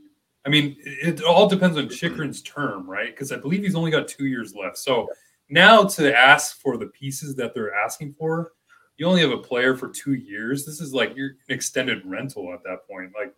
[0.46, 3.10] I mean, it all depends on Chychrun's term, right?
[3.10, 4.78] Because I believe he's only got two years left.
[4.78, 5.08] So
[5.48, 8.52] now to ask for the pieces that they're asking for,
[8.96, 10.66] you only have a player for two years.
[10.66, 13.12] This is like your extended rental at that point.
[13.18, 13.34] Like,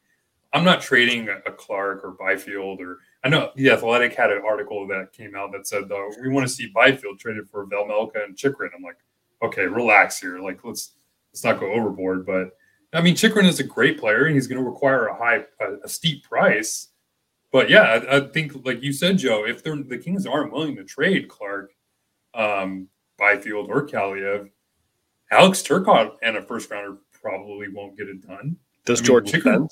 [0.53, 4.87] I'm not trading a Clarke or Byfield or I know the Athletic had an article
[4.89, 8.37] that came out that said though we want to see Byfield traded for Vejmelka and
[8.37, 8.71] Chychrun.
[8.75, 8.99] I'm like,
[9.43, 10.41] okay, relax here.
[10.41, 10.95] Like let's
[11.33, 12.27] let's not go overboard.
[12.27, 12.57] But
[12.93, 15.85] I mean, Chychrun is a great player and he's going to require a high, a,
[15.85, 16.89] a steep price.
[17.53, 20.85] But yeah, I, I, think like you said, Joe, if the Kings aren't willing to
[20.85, 21.73] trade Clarke,
[22.35, 24.51] um, Byfield or Kaliyev,
[25.31, 28.57] Alex Turcotte and a first rounder probably won't get it done.
[28.85, 29.69] Does I mean, Jordan Chychrun,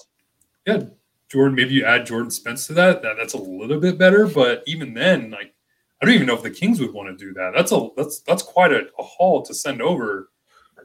[0.67, 0.83] Yeah,
[1.29, 3.03] Jordan, maybe you add Jordan Spence to that.
[3.03, 3.17] that.
[3.17, 5.55] That's a little bit better, but even then, like
[6.01, 7.53] I don't even know if the Kings would want to do that.
[7.55, 10.31] That's a that's that's quite a, a haul to send over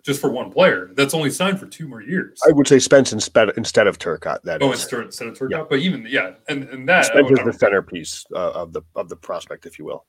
[0.04, 0.92] just for one player.
[0.96, 2.40] That's only signed for two more years.
[2.48, 4.42] I would say Spence instead instead of Turcotte.
[4.44, 4.92] That oh, is.
[4.92, 5.66] instead of Turcotte, yeah.
[5.70, 9.16] but even yeah, and and that Spence is the centerpiece uh, of the of the
[9.16, 10.06] prospect, if you will.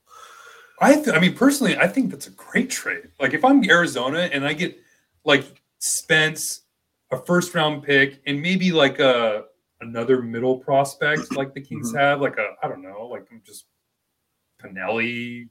[0.79, 3.09] I th- I mean personally, I think that's a great trade.
[3.19, 4.77] Like if I'm Arizona and I get
[5.23, 6.61] like Spence,
[7.11, 9.45] a first round pick, and maybe like a
[9.81, 11.97] another middle prospect like the Kings mm-hmm.
[11.97, 13.65] have, like a I don't know, like just
[14.61, 15.49] Pinelli,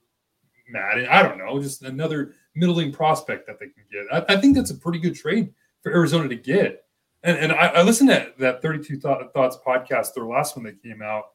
[0.68, 4.07] Madden, I don't know, just another middling prospect that they can get.
[4.12, 5.53] I, I think that's a pretty good trade
[5.83, 6.85] for Arizona to get.
[7.22, 11.01] And, and I, I listened to that 32 Thoughts podcast, their last one that came
[11.03, 11.31] out.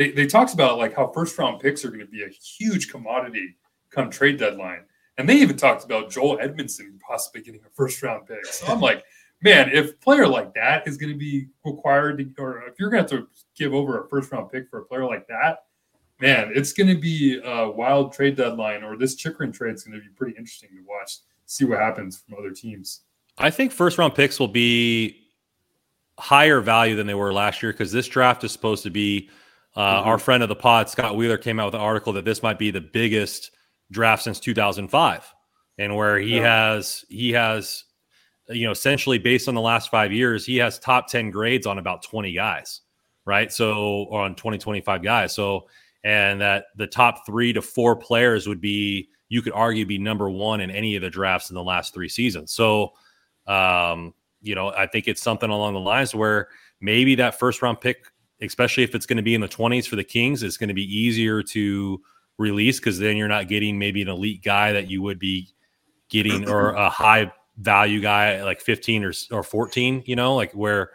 [0.00, 2.90] They, they talked about like how first round picks are going to be a huge
[2.90, 3.58] commodity
[3.90, 4.84] come trade deadline.
[5.18, 8.46] And they even talked about Joel Edmondson possibly getting a first round pick.
[8.46, 9.04] So I'm like,
[9.42, 13.04] man, if player like that is going to be required to, or if you're going
[13.04, 15.64] to have to give over a first round pick for a player like that,
[16.18, 20.00] man, it's going to be a wild trade deadline, or this Chychrun trade is going
[20.00, 23.02] to be pretty interesting to watch, see what happens from other teams.
[23.36, 25.26] I think first round picks will be
[26.18, 29.28] higher value than they were last year because this draft is supposed to be.
[29.76, 30.08] Uh, mm-hmm.
[30.08, 32.58] Our friend of the pod, Scott Wheeler, came out with an article that this might
[32.58, 33.50] be the biggest
[33.90, 35.34] draft since 2005,
[35.78, 36.72] and where he yeah.
[36.72, 37.84] has he has
[38.50, 41.78] you know, essentially based on the last five years, he has top 10 grades on
[41.78, 42.80] about 20 guys,
[43.24, 43.52] right?
[43.52, 45.32] So, on 20, 25 guys.
[45.32, 45.68] So,
[46.02, 50.28] and that the top three to four players would be, you could argue, be number
[50.28, 52.52] one in any of the drafts in the last three seasons.
[52.52, 52.92] So,
[53.46, 56.48] um, you know, I think it's something along the lines where
[56.80, 58.06] maybe that first round pick,
[58.42, 60.74] especially if it's going to be in the 20s for the Kings, it's going to
[60.74, 62.00] be easier to
[62.38, 65.48] release because then you're not getting maybe an elite guy that you would be
[66.08, 70.90] getting or a high value guy like 15 or, or 14, you know, like where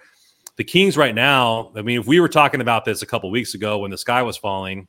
[0.58, 3.54] the Kings right now, I mean, if we were talking about this a couple weeks
[3.54, 4.88] ago when the sky was falling,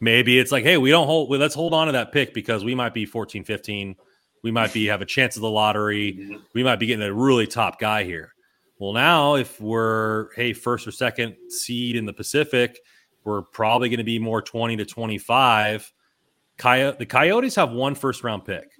[0.00, 2.64] maybe it's like, hey, we don't hold, well, let's hold on to that pick because
[2.64, 3.96] we might be 14, 15.
[4.42, 6.12] We might be have a chance of the lottery.
[6.12, 6.36] Mm-hmm.
[6.54, 8.33] We might be getting a really top guy here.
[8.78, 12.80] Well, now if we're, hey, first or second seed in the Pacific,
[13.24, 15.92] we're probably going to be more 20 to 25.
[16.56, 18.70] Coyote, the Coyotes have one first round pick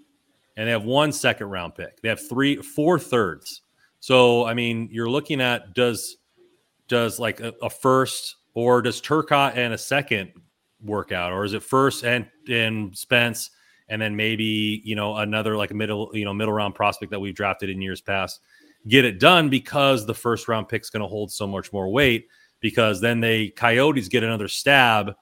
[0.57, 2.01] and they have one second round pick.
[2.03, 3.63] They have three, four thirds.
[4.01, 6.19] So I mean, you're looking at does
[6.89, 10.33] does like a, a first or does Turcotte and a second
[10.85, 13.51] work out, or is it first and and Spence
[13.89, 17.21] and then maybe you know another like a middle you know middle round prospect that
[17.21, 18.41] we've drafted in years past
[18.87, 21.89] get it done because the first round pick is going to hold so much more
[21.91, 22.29] weight
[22.61, 25.15] because then they coyotes get another stab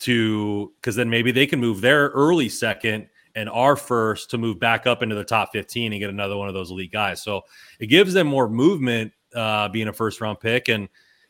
[0.00, 4.58] to because then maybe they can move their early second and our first to move
[4.58, 7.22] back up into the top 15 and get another one of those elite guys.
[7.22, 7.42] So
[7.80, 10.68] it gives them more movement uh, being a first round pick.
[10.68, 10.88] And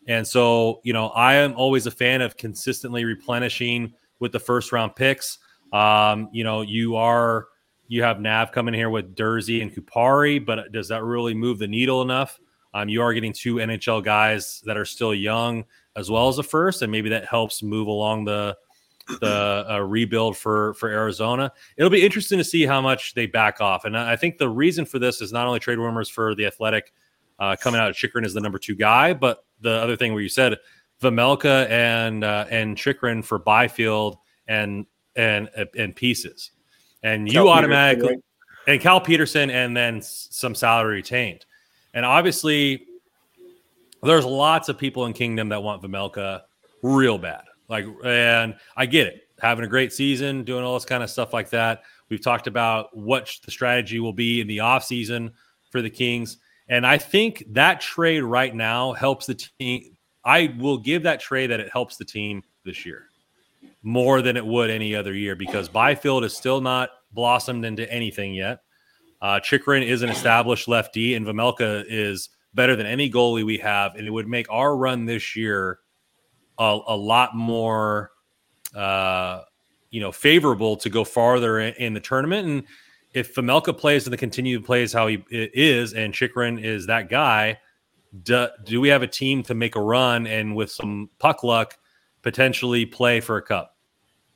[0.09, 4.73] and so, you know, I am always a fan of consistently replenishing with the first
[4.73, 5.39] round picks.
[5.73, 7.47] Um, you know, you are
[7.93, 11.69] you have Nav coming here with Durzi and Kupari, but does that really move the
[11.69, 12.41] needle enough?
[12.73, 16.43] Um, you are getting two NHL guys that are still young as well as a
[16.43, 18.57] first, and maybe that helps move along the
[19.21, 21.53] the uh, rebuild for for Arizona.
[21.77, 23.85] It'll be interesting to see how much they back off.
[23.85, 26.95] And I think the reason for this is not only trade rumors for the Athletic
[27.39, 30.23] uh, coming out of Chychrun as the number two guy, but the other thing where
[30.23, 30.57] you said
[31.03, 34.17] Vejmelka and uh, and Chychrun for Byfield
[34.47, 36.53] and and and pieces,
[37.03, 38.23] and you Cal automatically Petersen,
[38.67, 38.73] right?
[38.73, 41.45] and Cal Petersen, and then some salary retained,
[41.95, 42.87] and obviously
[44.03, 46.43] there's lots of people in Kingdom that want Vejmelka
[46.83, 49.29] real bad like, and I get it.
[49.41, 51.83] Having a great season, doing all this kind of stuff like that.
[52.11, 55.33] We've talked about what the strategy will be in the offseason
[55.71, 56.37] for the Kings.
[56.69, 59.97] And I think that trade right now helps the team.
[60.25, 63.07] I will give that trade that it helps the team this year
[63.83, 68.35] more than it would any other year because Byfield is still not blossomed into anything
[68.35, 68.61] yet.
[69.21, 73.95] Uh, Chychrun is an established lefty, and Vejmelka is better than any goalie we have.
[73.95, 75.79] And it would make our run this year
[76.59, 78.11] a, a lot more
[78.75, 79.43] uh,
[79.91, 82.49] you know favorable to go farther in, in the tournament.
[82.49, 82.65] And
[83.15, 87.59] if Vejmelka plays and the continued plays how he is, and Chychrun is that guy,
[88.23, 91.77] do, do we have a team to make a run and with some puck luck
[92.23, 93.72] potentially play for a cup?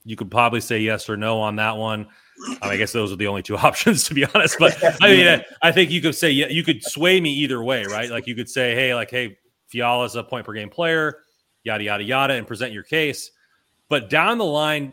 [0.06, 2.06] You could probably say yes or no on that one.
[2.62, 4.56] I guess those are the only two options, to be honest.
[4.58, 7.84] But I mean, I think you could say yeah, you could sway me either way,
[7.84, 8.08] right?
[8.08, 9.36] Like you could say, hey, like hey,
[9.66, 11.18] Fiala's a point per game player,
[11.64, 13.32] yada yada yada, and present your case.
[13.88, 14.92] But down the line,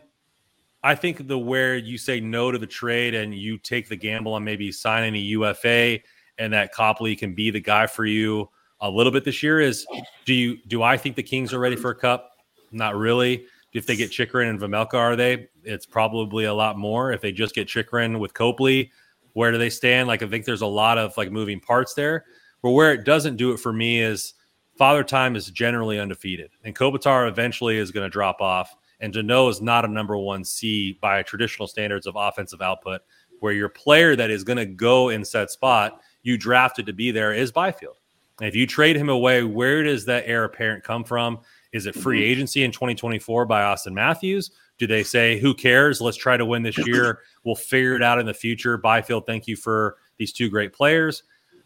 [0.82, 4.34] I think the where you say no to the trade and you take the gamble
[4.34, 6.00] on maybe signing a UFA
[6.38, 8.50] and that Copley can be the guy for you
[8.80, 9.86] a little bit this year is
[10.24, 12.32] do you do I think the Kings are ready for a cup?
[12.72, 13.46] Not really.
[13.74, 15.48] If they get Chychrun and Vejmelka, are they?
[15.62, 17.12] It's probably a lot more.
[17.12, 18.90] If they just get Chychrun with Copley,
[19.32, 20.08] where do they stand?
[20.08, 22.24] Like I think there's a lot of like moving parts there.
[22.62, 24.34] But where it doesn't do it for me is
[24.78, 28.74] Father Time is generally undefeated, and Kopitar eventually is going to drop off.
[29.00, 33.02] And Danault is not a number one C by traditional standards of offensive output,
[33.40, 37.12] where your player that is going to go in set spot you drafted to be
[37.12, 37.98] there is Byfield.
[38.40, 41.38] And if you trade him away, where does that heir apparent come from?
[41.74, 42.30] Is it free mm-hmm.
[42.30, 44.52] agency in 2024 by Auston Matthews?
[44.78, 46.00] Do they say, who cares?
[46.00, 47.18] Let's try to win this year.
[47.42, 48.78] We'll figure it out in the future.
[48.78, 51.24] Byfield, thank you for these two great players.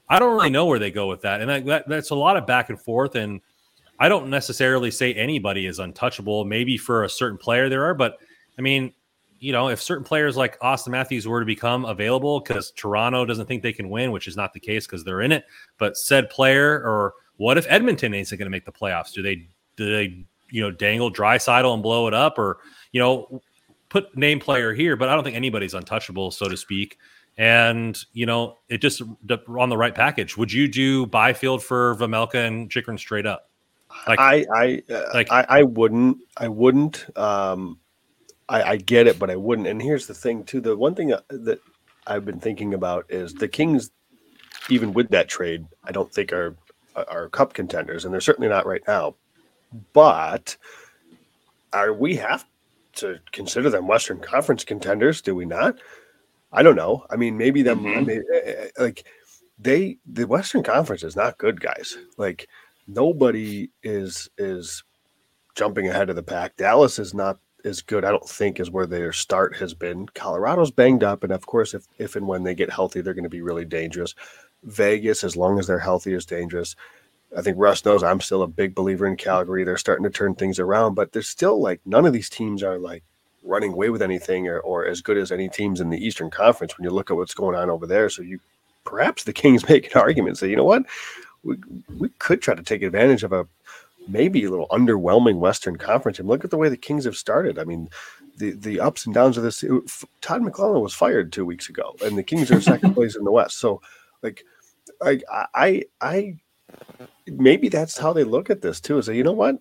[0.08, 1.42] I don't really know where they go with that.
[1.42, 3.16] And that, that, that's a lot of back and forth.
[3.16, 3.42] And
[4.00, 6.46] I don't necessarily say anybody is untouchable.
[6.46, 8.16] Maybe for a certain player there are, but
[8.58, 8.94] I mean,
[9.40, 13.46] you know, if certain players like Auston Matthews were to become available because Toronto doesn't
[13.46, 15.44] think they can win, which is not the case because they're in it,
[15.78, 19.12] but said player, or what if Edmonton isn't going to make the playoffs?
[19.12, 19.48] Do they
[19.78, 22.58] do they you know dangle Draisaitl and blow it up, or
[22.92, 23.40] you know
[23.88, 24.96] put name player here?
[24.96, 26.98] But I don't think anybody's untouchable, so to speak.
[27.38, 30.36] And you know, it just on the right package.
[30.36, 33.48] Would you do Byfield for Vejmelka and Chychrun straight up?
[34.06, 37.78] Like I I uh, like I, I wouldn't I wouldn't um
[38.48, 39.68] I, I get it, but I wouldn't.
[39.68, 41.60] And here's the thing too: the one thing uh, that
[42.06, 43.90] I've been thinking about is the Kings,
[44.68, 46.56] even with that trade, I don't think are
[46.96, 49.14] are cup contenders, and they're certainly not right now.
[49.92, 50.56] But
[51.72, 52.46] are we have
[52.96, 55.20] to consider them Western Conference contenders?
[55.20, 55.78] Do we not?
[56.52, 57.04] I don't know.
[57.10, 58.06] I mean, maybe them mm-hmm.
[58.06, 59.06] maybe, eh, eh, like
[59.58, 61.96] they the Western Conference is not good, guys.
[62.16, 62.48] Like
[62.86, 64.82] nobody is is
[65.54, 66.56] jumping ahead of the pack.
[66.56, 70.06] Dallas is not as good, I don't think, as where their start has been.
[70.08, 73.24] Colorado's banged up, and of course, if if and when they get healthy, they're going
[73.24, 74.14] to be really dangerous.
[74.64, 76.74] Vegas, as long as they're healthy, is dangerous.
[77.36, 79.64] I think Russ knows I'm still a big believer in Calgary.
[79.64, 82.78] They're starting to turn things around, but there's still like none of these teams are
[82.78, 83.04] like
[83.42, 86.76] running away with anything or, or as good as any teams in the Eastern Conference
[86.76, 88.08] when you look at what's going on over there.
[88.08, 88.40] So you
[88.84, 90.84] perhaps the Kings make an argument say, you know what,
[91.42, 91.56] we,
[91.98, 93.46] we could try to take advantage of a
[94.08, 96.18] maybe a little underwhelming Western Conference.
[96.18, 97.58] And look at the way the Kings have started.
[97.58, 97.90] I mean,
[98.38, 99.62] the the ups and downs of this.
[100.20, 103.32] Todd McLellan was fired two weeks ago, and the Kings are second place in the
[103.32, 103.58] West.
[103.58, 103.82] So,
[104.22, 104.44] like,
[105.02, 105.20] I
[105.54, 106.36] I I
[107.32, 108.98] maybe that's how they look at this too.
[108.98, 109.58] Is say, you know what?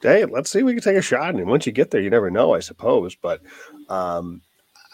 [0.00, 0.62] Hey, let's see.
[0.62, 3.14] We can take a shot, and once you get there, you never know, I suppose.
[3.14, 3.40] But
[3.88, 4.42] um,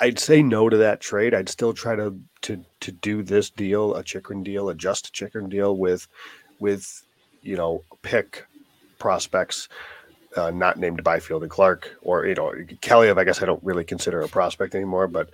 [0.00, 1.34] I'd say no to that trade.
[1.34, 5.48] I'd still try to to to do this deal, a Chychrun deal, a just Chychrun
[5.48, 6.07] deal with
[6.61, 7.05] with
[7.42, 8.46] you know pick
[8.98, 9.68] prospects
[10.36, 13.18] uh, not named Byfield and Clarke, or you know Kaliyev.
[13.18, 15.30] I guess I don't really consider a prospect anymore, but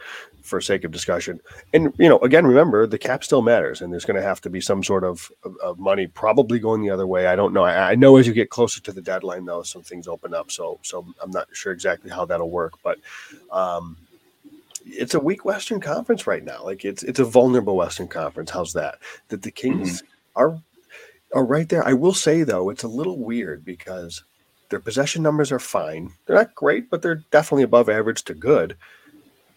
[0.48, 1.40] for sake of discussion,
[1.72, 4.50] and you know, again, remember the cap still matters, and there's going to have to
[4.50, 7.26] be some sort of, of, of, money probably going the other way.
[7.26, 7.64] I don't know.
[7.64, 10.50] I, I, know as you get closer to the deadline, though, some things open up.
[10.50, 12.98] So, so I'm not sure exactly how that'll work, but.
[13.50, 13.96] Um,
[14.90, 16.64] it's a weak Western Conference right now.
[16.64, 18.50] Like it's it's a vulnerable Western Conference.
[18.50, 18.98] How's that?
[19.28, 20.12] That the Kings mm-hmm.
[20.36, 20.62] are
[21.34, 21.86] are right there.
[21.86, 24.24] I will say though, it's a little weird because
[24.68, 26.12] their possession numbers are fine.
[26.26, 28.76] They're not great, but they're definitely above average to good.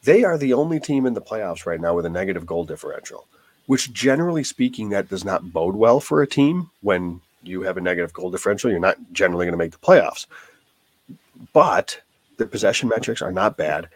[0.03, 3.27] They are the only team in the playoffs right now with a negative goal differential,
[3.67, 7.81] which generally speaking, that does not bode well for a team when you have a
[7.81, 8.71] negative goal differential.
[8.71, 10.25] You're not generally going to make the playoffs.
[11.53, 12.01] But
[12.37, 13.89] the possession metrics are not bad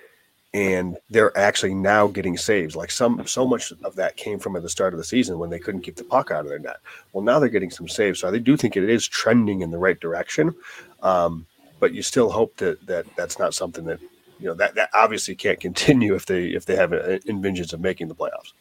[0.55, 2.77] and they're actually now getting saves.
[2.77, 5.49] Like some, so much of that came from at the start of the season when
[5.49, 6.77] they couldn't keep the puck out of their net.
[7.11, 9.77] Well, now they're getting some saves, so I do think it is trending in the
[9.77, 10.55] right direction.
[11.03, 11.45] Um,
[11.81, 13.99] but you still hope that that that's not something that
[14.39, 17.79] you know that that obviously can't continue if they if they have uh, envisions of
[17.79, 18.53] making the playoffs.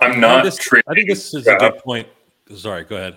[0.00, 0.40] I'm not.
[0.40, 2.08] I, this, I think this is a good point.
[2.54, 3.16] Sorry, go ahead.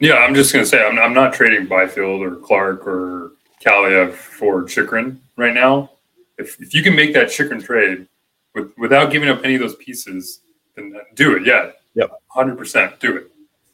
[0.00, 3.32] Yeah, I'm just going to say I'm, I'm not trading Byfield or Clarke or
[3.64, 5.90] Kaliyev for Chychrun right now
[6.38, 8.06] if, if you can make that Chychrun trade
[8.54, 10.40] with, without giving up any of those pieces,
[10.74, 11.46] then uh, do it.
[11.46, 11.70] Yeah.
[11.94, 12.10] Yep.
[12.36, 13.30] 100% do it.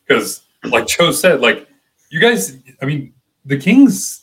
[0.07, 1.69] Because, like Joe said, like,
[2.11, 3.15] you guys, I mean,
[3.45, 4.20] the Kings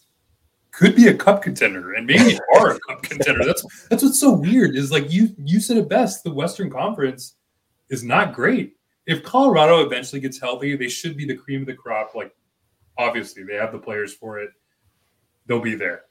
[0.78, 3.44] could be a cup contender and maybe are a cup contender.
[3.44, 6.24] That's that's what's so weird is like you you said it best.
[6.24, 7.36] The Western Conference
[7.90, 8.76] is not great.
[9.08, 12.14] If Colorado eventually gets healthy, they should be the cream of the crop.
[12.14, 12.32] Like
[12.96, 14.52] obviously they have the players for it.
[15.48, 16.04] They'll be there.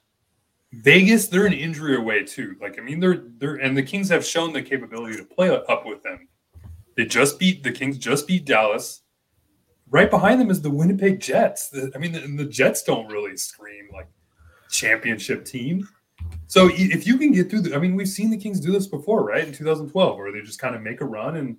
[0.73, 2.57] Vegas, they're an injury away too.
[2.61, 5.87] Like I mean, they're they're and the Kings have shown the capability to play up
[5.87, 6.27] with them.
[6.97, 7.99] They just beat the Kings.
[7.99, 9.03] Just beat Dallas.
[9.89, 11.69] Right behind them is the Winnipeg Jets.
[11.69, 14.09] The, I mean, the, the Jets don't really scream like
[14.77, 15.89] championship team.
[16.47, 18.87] So if you can get through, the, I mean, we've seen the Kings do this
[18.87, 19.47] before, right?
[19.47, 21.57] In 2012, where they just kind of make a run and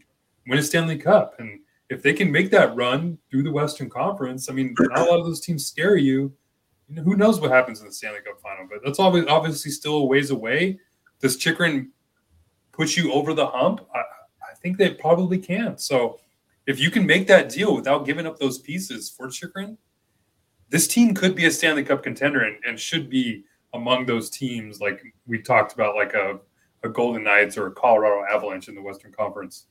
[0.47, 1.35] win a Stanley Cup.
[1.39, 1.59] And
[1.89, 5.19] if they can make that run through the Western Conference, I mean, not a lot
[5.19, 6.33] of those teams scare you.
[6.87, 8.67] you know, who knows what happens in the Stanley Cup final?
[8.69, 10.79] But that's obviously still a ways away.
[11.19, 11.91] Does Chychrun
[12.71, 13.85] put you over the hump?
[13.93, 15.77] I, I think they probably can.
[15.77, 16.19] So
[16.65, 19.77] if you can make that deal without giving up those pieces for Chychrun,
[20.69, 23.43] this team could be a Stanley Cup contender and, and should be
[23.73, 26.39] among those teams like we talked about, like a,
[26.83, 29.67] a Golden Knights or a Colorado Avalanche in the Western Conference.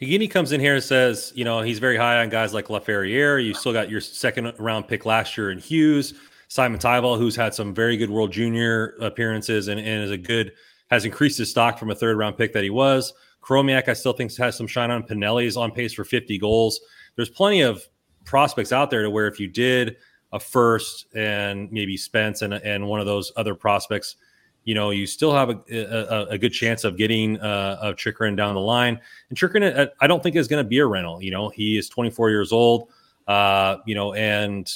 [0.00, 3.42] Higini comes in here and says, you know, he's very high on guys like Laferriere.
[3.42, 6.14] You still got your second round pick last year in Hughes,
[6.48, 10.52] Simon Thybulle, who's had some very good World Junior appearances and, and is a good
[10.90, 13.12] has increased his stock from a third round pick that he was.
[13.42, 15.02] Chromiak, I still think has some shine on.
[15.02, 16.80] Pinelli's on pace for 50 goals.
[17.16, 17.86] There's plenty of
[18.26, 19.96] prospects out there to where if you did
[20.32, 24.16] a first and maybe Spence and, and one of those other prospects,
[24.64, 28.36] you know, you still have a, a, a good chance of getting uh, a Chychrun
[28.36, 29.00] down the line.
[29.30, 31.22] And Chychrun, uh, I don't think is going to be a rental.
[31.22, 32.90] You know, he is 24 years old.
[33.28, 34.70] Uh, you know, and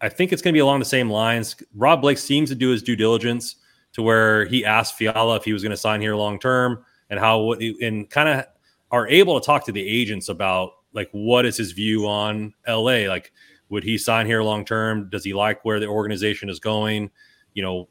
[0.00, 1.56] I think it's going to be along the same lines.
[1.74, 3.56] Rob Blake seems to do his due diligence
[3.92, 7.18] to where he asked Fiala if he was going to sign here long term and
[7.18, 8.46] how and kind of
[8.90, 13.06] are able to talk to the agents about like what is his view on LA?
[13.06, 13.32] Like,
[13.68, 15.08] would he sign here long term?
[15.10, 17.08] Does he like where the organization is going?
[17.54, 17.88] You know,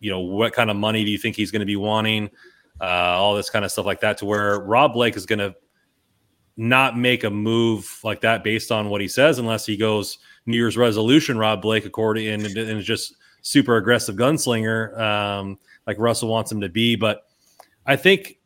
[0.00, 2.28] you know what kind of money do you think he's going to be wanting?
[2.78, 4.18] Uh, all this kind of stuff like that.
[4.18, 5.54] To where Rob Blake is going to
[6.58, 10.58] not make a move like that based on what he says, unless he goes New
[10.58, 11.38] Year's resolution.
[11.38, 16.60] Rob Blake, according and, and is just super aggressive gunslinger, um, like Russell wants him
[16.60, 16.96] to be.
[16.96, 17.24] But
[17.86, 18.38] I think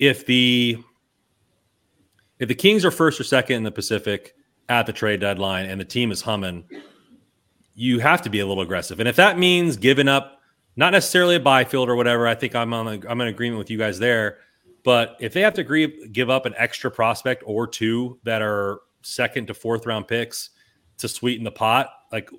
[0.00, 0.82] if the
[2.38, 4.34] if the Kings are first or second in the Pacific
[4.68, 6.64] at the trade deadline and the team is humming,
[7.74, 9.00] you have to be a little aggressive.
[9.00, 10.40] And if that means giving up
[10.76, 13.70] not necessarily a Byfield or whatever, I think I'm on a, I'm in agreement with
[13.70, 14.38] you guys there.
[14.84, 18.80] But if they have to agree give up an extra prospect or two that are
[19.02, 20.50] second to fourth round picks
[20.98, 22.30] to sweeten the pot, like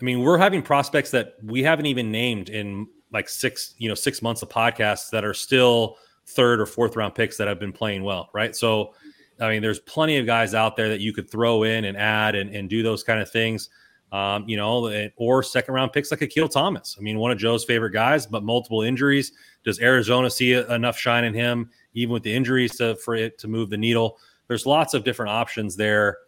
[0.00, 3.94] I mean, we're having prospects that we haven't even named in like six, you know,
[3.94, 5.96] six months of podcasts that are still
[6.26, 8.54] third or fourth round picks that have been playing well, right?
[8.54, 8.94] So,
[9.40, 12.34] I mean, there's plenty of guys out there that you could throw in and add
[12.34, 13.68] and, and do those kind of things,
[14.12, 16.96] um, you know, or second round picks like Akil Thomas.
[16.98, 19.32] I mean, one of Joe's favorite guys, but multiple injuries.
[19.64, 23.48] Does Arizona see enough shine in him, even with the injuries, to, for it to
[23.48, 24.18] move the needle?
[24.48, 26.18] There's lots of different options there.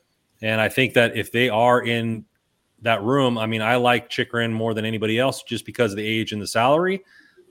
[0.43, 2.25] And I think that if they are in
[2.83, 6.07] that room, I mean, I like Chychrun more than anybody else just because of the
[6.07, 7.03] age and the salary.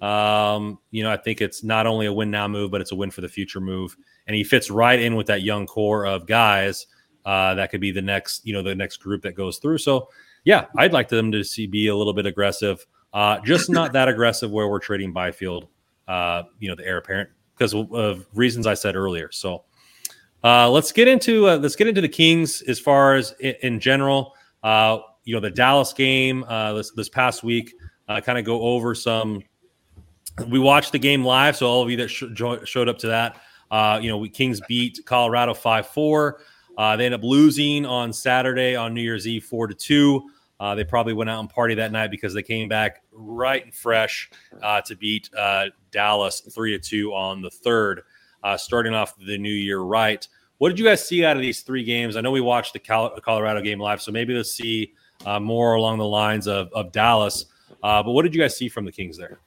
[0.01, 2.95] Um, you know, I think it's not only a win now move, but it's a
[2.95, 3.97] win for the future move.
[4.27, 6.87] And he fits right in with that young core of guys
[7.25, 9.77] uh, that could be the next, you know, the next group that goes through.
[9.79, 10.09] So,
[10.43, 14.07] yeah, I'd like them to see be a little bit aggressive, uh, just not that
[14.07, 15.67] aggressive where we're trading Byfield,
[16.07, 19.29] uh, you know, the heir apparent because of reasons I said earlier.
[19.31, 19.65] So,
[20.43, 23.79] uh, let's get into uh, let's get into the Kings as far as in, in
[23.79, 24.35] general.
[24.63, 27.73] Uh, you know, the Dallas game this this past week.
[28.07, 29.43] Kind of go over some
[30.47, 32.23] we watched the game live, so all of you that sh-
[32.65, 36.41] showed up to that, uh, you know, we Kings beat Colorado five four.
[36.77, 40.29] Uh, they end up losing on Saturday on New Year's Eve four to two.
[40.59, 43.73] Uh, they probably went out and party that night because they came back right and
[43.73, 44.29] fresh
[44.63, 48.01] uh, to beat uh, Dallas three to two on the third,
[48.43, 50.27] uh, starting off the new year right.
[50.57, 52.15] What did you guys see out of these three games?
[52.15, 54.93] I know we watched the Colorado game live, so maybe let's see
[55.39, 57.45] more along the lines of, of Dallas.
[57.81, 59.37] but what did you guys see from the Kings there?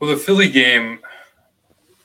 [0.00, 1.00] Well, the Philly game,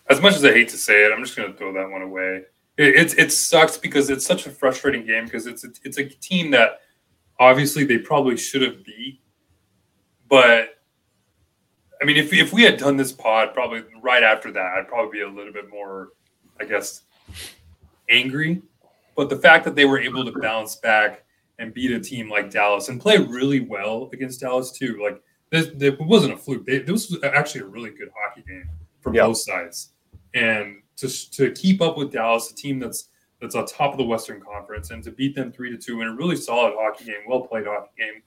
[0.10, 2.01] as much as I hate to say it, I'm just going to throw that one
[2.01, 2.43] away.
[2.78, 6.06] It, it, it sucks because it's such a frustrating game because it's a, it's a
[6.06, 6.82] team that
[7.39, 9.22] obviously they probably should have beat,
[10.30, 10.76] but
[12.01, 15.12] I mean, if if we had done this pod probably right after that, I'd probably
[15.12, 16.10] be a little bit more,
[16.60, 17.03] I guess,
[18.10, 18.62] angry.
[19.16, 21.24] But the fact that they were able to bounce back
[21.58, 25.68] and beat a team like Dallas and play really well against Dallas too, like this,
[25.82, 26.66] it wasn't a fluke.
[26.66, 29.93] They, this was actually a really good hockey game from both sides,
[30.36, 33.09] and to to keep up with Dallas, a team that's
[33.41, 36.07] that's on top of the Western Conference, and to beat them three to two in
[36.07, 38.21] a really solid hockey game, well played hockey game,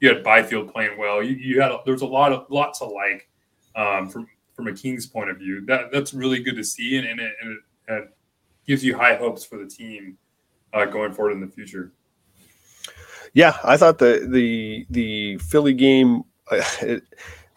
[0.00, 1.22] you had Byfield playing well.
[1.22, 3.28] You, you had there's a lot of lots of like
[3.76, 5.64] um, from from a Kings point of view.
[5.66, 8.16] That that's really good to see, and, and, it, and it, it
[8.66, 10.16] gives you high hopes for the team
[10.72, 11.92] uh, going forward in the future.
[13.34, 16.22] Yeah, I thought the the the Philly game.
[16.80, 17.02] It,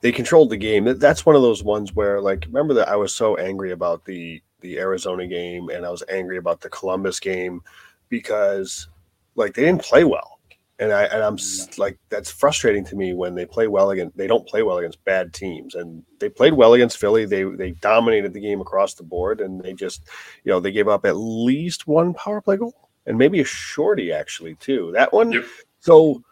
[0.01, 0.85] they controlled the game.
[0.97, 4.41] That's one of those ones where, like, remember that I was so angry about the
[4.61, 7.61] the Arizona game, and I was angry about the Columbus game
[8.09, 8.87] because,
[9.35, 10.39] like, they didn't play well.
[10.79, 11.77] And I and I'm mm.
[11.77, 15.03] like that's frustrating to me when they play well against they don't play well against
[15.05, 15.75] bad teams.
[15.75, 17.25] And they played well against Philly.
[17.25, 20.01] They they dominated the game across the board and they just
[20.43, 24.11] you know they gave up at least one power play goal and maybe a shorty
[24.11, 24.91] actually too.
[24.95, 25.45] That one yep.
[25.81, 26.23] so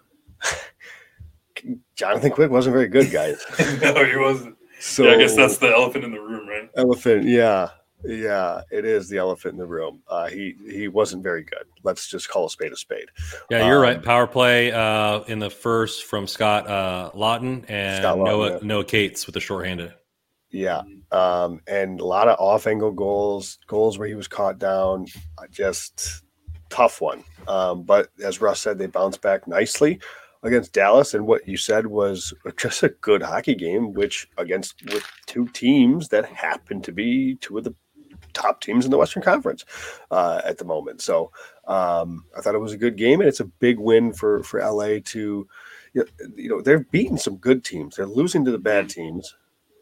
[1.95, 3.43] Jonathan Quick wasn't very good guys
[3.81, 7.25] no he wasn't so yeah, I guess that's the elephant in the room right elephant
[7.25, 7.69] yeah
[8.03, 10.01] yeah, it is the elephant in the room.
[10.07, 11.65] Uh, he he wasn't very good.
[11.83, 13.07] Let's just call a spade a spade.
[13.49, 14.01] Yeah, you're um, right.
[14.01, 18.59] Power play uh, in the first from Scott uh, Laughton and Scott Noah yeah.
[18.61, 19.93] Noah Cates with the shorthanded.
[20.49, 20.81] Yeah,
[21.11, 25.05] um, and a lot of off angle goals, goals where he was caught down.
[25.37, 26.23] Uh, just
[26.69, 27.23] tough one.
[27.47, 29.99] Um, but as Russ said, they bounced back nicely
[30.43, 35.05] against Dallas, and what you said was just a good hockey game, which against with
[35.25, 37.75] two teams that happen to be two of the
[38.33, 39.65] top teams in the Western Conference
[40.11, 41.01] uh, at the moment.
[41.01, 41.31] So
[41.67, 44.59] um, I thought it was a good game, and it's a big win for for
[44.59, 45.47] LA to,
[45.93, 46.05] you
[46.49, 47.95] know, they're beating some good teams.
[47.95, 49.35] They're losing to the bad teams,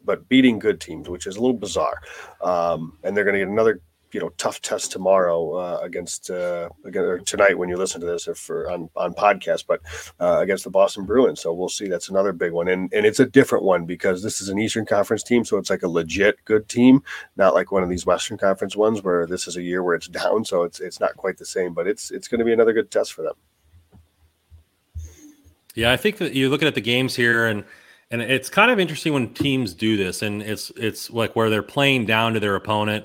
[0.04, 2.00] but beating good teams, which is a little bizarre.
[2.42, 3.80] Um, and they're going to get another
[4.12, 8.26] you know tough test tomorrow uh, against uh, again tonight when you listen to this
[8.26, 9.80] or for on on podcast, but
[10.20, 11.40] uh, against the Boston Bruins.
[11.40, 11.88] So we'll see.
[11.88, 14.86] That's another big one, and and it's a different one because this is an Eastern
[14.86, 17.02] Conference team, so it's like a legit good team,
[17.36, 20.08] not like one of these Western Conference ones where this is a year where it's
[20.18, 20.44] down.
[20.44, 22.90] So it's it's not quite the same, but it's it's going to be another good
[22.90, 23.34] test for them.
[25.74, 27.64] Yeah, I think that you're looking at the games here and.
[28.10, 31.62] And it's kind of interesting when teams do this, and it's it's like where they're
[31.62, 33.04] playing down to their opponent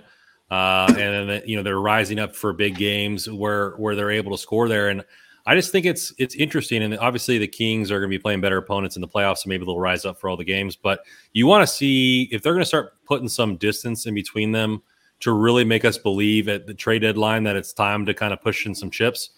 [0.53, 4.31] uh, and then you know they're rising up for big games where where they're able
[4.31, 4.89] to score there.
[4.89, 5.03] And
[5.47, 6.83] I just think it's it's interesting.
[6.83, 9.49] And obviously the Kings are going to be playing better opponents in the playoffs, so
[9.49, 10.75] maybe they'll rise up for all the games.
[10.75, 10.99] But
[11.31, 14.83] you want to see if they're going to start putting some distance in between them
[15.21, 18.41] to really make us believe at the trade deadline that it's time to kind of
[18.41, 19.31] push in some chips.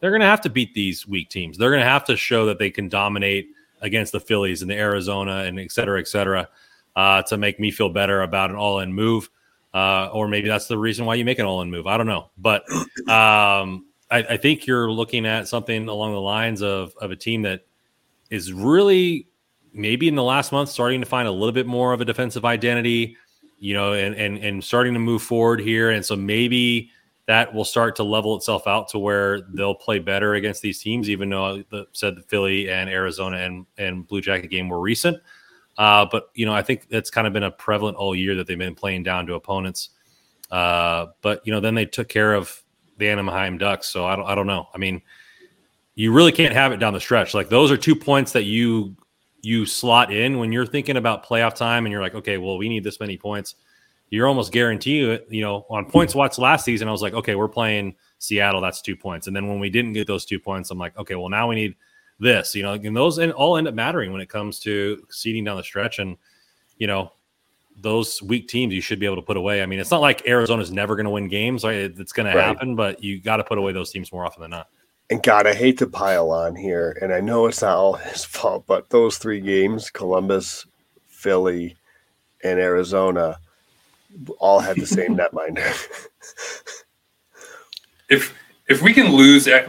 [0.00, 1.56] They're going to have to beat these weak teams.
[1.56, 3.48] They're going to have to show that they can dominate
[3.80, 6.48] against the Phillies and the Arizona and et cetera, et cetera,
[6.96, 9.30] uh, to make me feel better about an all-in move
[9.78, 11.86] uh, or maybe that's the reason why you make an all-in move.
[11.86, 12.64] I don't know, but
[13.08, 17.42] um, I, I, think you're looking at something along the lines of of a team
[17.42, 17.60] that
[18.28, 19.28] is really
[19.72, 22.44] maybe in the last month starting to find a little bit more of a defensive
[22.44, 23.16] identity,
[23.60, 26.90] you know, and and and starting to move forward here, and so maybe
[27.26, 31.08] that will start to level itself out to where they'll play better against these teams,
[31.08, 35.18] even though the said the Philly and Arizona and and Blue Jacket game were recent.
[35.78, 38.48] Uh, but you know, I think that's kind of been a prevalent all year that
[38.48, 39.90] they've been playing down to opponents.
[40.50, 42.62] Uh, but you know, then they took care of
[42.98, 43.86] the Anaheim Ducks.
[43.88, 44.66] So I don't, I don't know.
[44.74, 45.00] I mean,
[45.94, 47.32] you really can't have it down the stretch.
[47.32, 48.96] Like those are two points that you
[49.40, 52.68] you slot in when you're thinking about playoff time, and you're like, okay, well, we
[52.68, 53.54] need this many points.
[54.10, 55.28] You're almost guarantee it.
[55.30, 58.60] You know, on points watch last season, I was like, okay, we're playing Seattle.
[58.60, 59.28] That's two points.
[59.28, 61.54] And then when we didn't get those two points, I'm like, okay, well, now we
[61.54, 61.76] need
[62.18, 65.44] this, you know, and those and all end up mattering when it comes to seeding
[65.44, 65.98] down the stretch.
[65.98, 66.16] And,
[66.76, 67.12] you know,
[67.80, 69.62] those weak teams you should be able to put away.
[69.62, 71.64] I mean, it's not like Arizona's never going to win games.
[71.64, 71.76] Right?
[71.76, 72.34] It's going right.
[72.34, 74.68] to happen, but you got to put away those teams more often than not.
[75.10, 78.24] And God, I hate to pile on here, and I know it's not all his
[78.24, 80.66] fault, but those three games Columbus,
[81.06, 81.76] Philly,
[82.44, 83.38] and Arizona
[84.38, 85.72] all had the same netminder.
[88.08, 88.34] if
[88.68, 89.66] if we can lose, eh,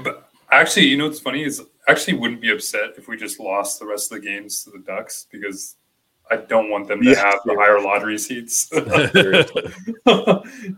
[0.52, 3.86] actually, you know what's funny is actually wouldn't be upset if we just lost the
[3.86, 5.76] rest of the games to the Ducks because
[6.32, 8.70] I don't want them to yeah, have the higher lottery seats.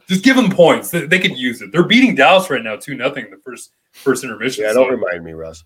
[0.07, 0.91] just give them points.
[0.91, 1.71] They, they, could use it.
[1.71, 3.29] They're beating Dallas right now, two nothing.
[3.29, 4.63] The first first intermission.
[4.63, 5.63] Yeah, don't so remind me, Russ.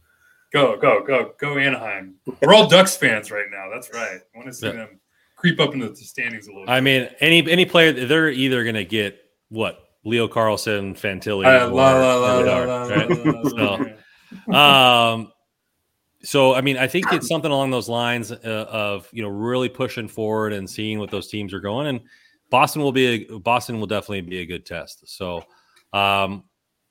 [0.51, 2.15] Go go go go Anaheim.
[2.41, 3.69] We're all Ducks fans right now.
[3.71, 4.21] That's right.
[4.33, 4.73] I want to see yeah.
[4.73, 4.99] them
[5.35, 6.69] creep up into the standings a little.
[6.69, 9.19] I mean, any any player they're either going to get
[9.49, 13.09] what Leo Carlsson, Fantilli, uh, or, la, la, la, right?
[13.49, 13.73] so,
[14.53, 15.31] um,
[16.25, 19.69] so, I mean, I think it's something along those lines uh, of you know really
[19.69, 21.87] pushing forward and seeing what those teams are going.
[21.87, 22.01] And
[22.49, 25.07] Boston will be a, Boston will definitely be a good test.
[25.07, 25.43] So,
[25.93, 26.43] um,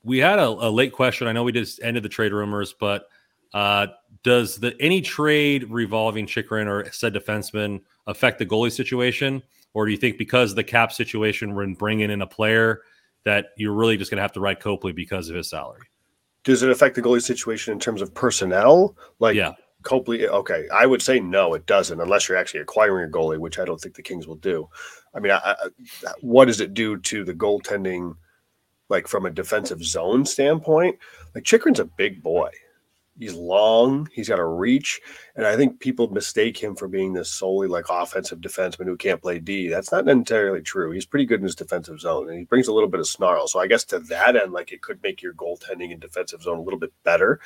[0.04, 1.26] we had a, a, late question.
[1.26, 3.08] I know we just ended the trade rumors, but
[3.54, 3.88] uh,
[4.22, 9.90] does the any trade revolving Chychrun or said defenseman affect the goalie situation, or do
[9.90, 12.82] you think because the cap situation we're bringing in a player
[13.24, 15.88] that you're really just going to have to write Copley because of his salary?
[16.44, 18.96] Does it affect the goalie situation in terms of personnel?
[19.18, 23.12] Like, yeah, Copley, okay, I would say no, it doesn't, unless you're actually acquiring a
[23.12, 24.68] goalie, which I don't think the Kings will do.
[25.14, 25.54] I mean, I, I,
[26.20, 28.14] what does it do to the goaltending,
[28.88, 30.98] like from a defensive zone standpoint?
[31.34, 32.50] Like Chychrun's a big boy.
[33.18, 34.08] He's long.
[34.12, 35.00] He's got a reach,
[35.36, 39.22] and I think people mistake him for being this solely like offensive defenseman who can't
[39.22, 39.68] play D.
[39.68, 40.90] That's not entirely true.
[40.90, 43.46] He's pretty good in his defensive zone, and he brings a little bit of snarl.
[43.46, 46.58] So I guess to that end, like it could make your goaltending in defensive zone
[46.58, 47.40] a little bit better.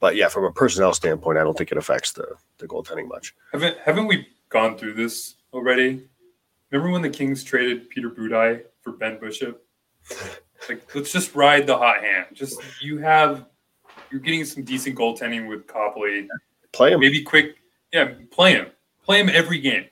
[0.00, 2.26] But yeah, from a personnel standpoint, I don't think it affects the
[2.58, 3.34] the goaltending much.
[3.52, 6.08] Haven't haven't we gone through this already?
[6.72, 9.64] Remember when the Kings traded Peter Budaj for Ben Bishop?
[10.68, 12.26] Like, let's just ride the hot hand.
[12.32, 13.46] Just you have
[14.12, 16.28] you're getting some decent goaltending with Copley.
[16.72, 17.00] Play him.
[17.00, 17.56] Maybe quick,
[17.92, 18.66] yeah, play him.
[19.04, 19.86] Play him every game.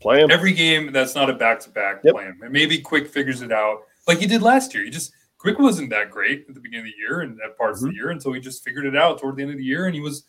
[0.00, 0.30] Play him.
[0.30, 2.38] Every game that's not a back to back, play him.
[2.42, 4.84] And maybe Quick figures it out like he did last year.
[4.84, 7.78] He just Quick wasn't that great at the beginning of the year and at parts
[7.78, 7.88] mm-hmm.
[7.88, 9.64] of the year, until so he just figured it out toward the end of the
[9.64, 10.24] year, and he was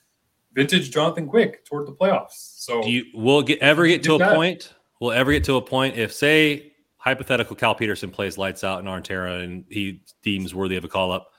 [0.53, 2.31] vintage Jonathan Quick toward the playoffs.
[2.57, 4.35] So do you will get ever get to a that.
[4.35, 4.73] point?
[4.99, 8.85] Will ever get to a point if say hypothetical Cal Petersen plays lights out in
[8.85, 11.31] Artera and he deems worthy of a call up?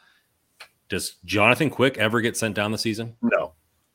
[0.89, 3.14] Does Jonathan Quick ever get sent down the season?
[3.22, 3.53] No.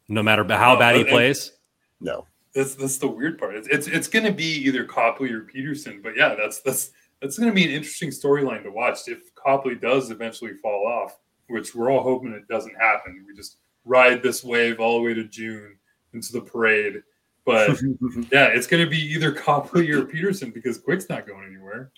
[0.08, 1.54] No matter how no, bad he plays?
[2.00, 2.28] No.
[2.54, 3.56] That's that's the weird part.
[3.56, 7.40] It's it's, it's going to be either Copley or Petersen, but yeah, that's that's that's
[7.40, 11.18] going to be an interesting storyline to watch if Copley does eventually fall off,
[11.48, 13.26] which we're all hoping it doesn't happen.
[13.28, 15.78] We just ride this wave all the way to June
[16.14, 17.02] into the parade.
[17.46, 17.70] But
[18.32, 21.92] yeah, it's going to be either Copley or Petersen because Quick's not going anywhere.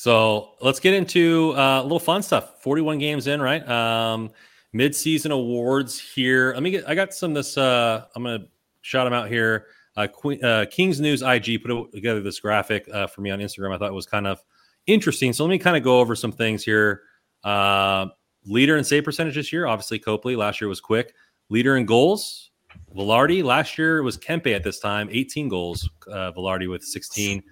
[0.00, 2.62] So let's get into uh, a little fun stuff.
[2.62, 3.68] 41 games in, right?
[3.68, 4.30] Um,
[4.72, 6.54] mid-season awards here.
[6.54, 6.88] Let me get.
[6.88, 7.34] I got some.
[7.34, 7.58] This.
[7.58, 8.46] Uh, I'm gonna
[8.80, 9.66] shout them out here.
[9.98, 13.74] Uh, Queen, uh, Kings News IG put together this graphic uh, for me on Instagram.
[13.74, 14.42] I thought it was kind of
[14.86, 15.34] interesting.
[15.34, 17.02] So let me kind of go over some things here.
[17.44, 18.06] Uh,
[18.46, 20.34] leader in save percentage this year, obviously Copley.
[20.34, 21.12] Last year was Quick.
[21.50, 22.52] Leader in goals,
[22.96, 23.44] Vilardi.
[23.44, 25.90] Last year was Kempe at this time, 18 goals.
[26.10, 27.42] Uh, Vilardi with 16.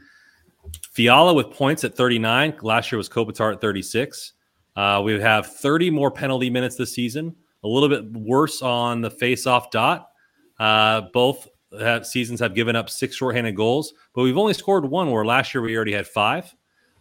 [0.93, 2.59] Fiala with points at 39.
[2.63, 4.33] Last year was Kopitar at 36.
[4.77, 7.35] Uh, we have 30 more penalty minutes this season.
[7.65, 10.11] A little bit worse on the face-off dot.
[10.59, 11.49] Uh, both
[11.79, 15.11] have, seasons have given up six shorthanded goals, but we've only scored one.
[15.11, 16.55] Where last year we already had five.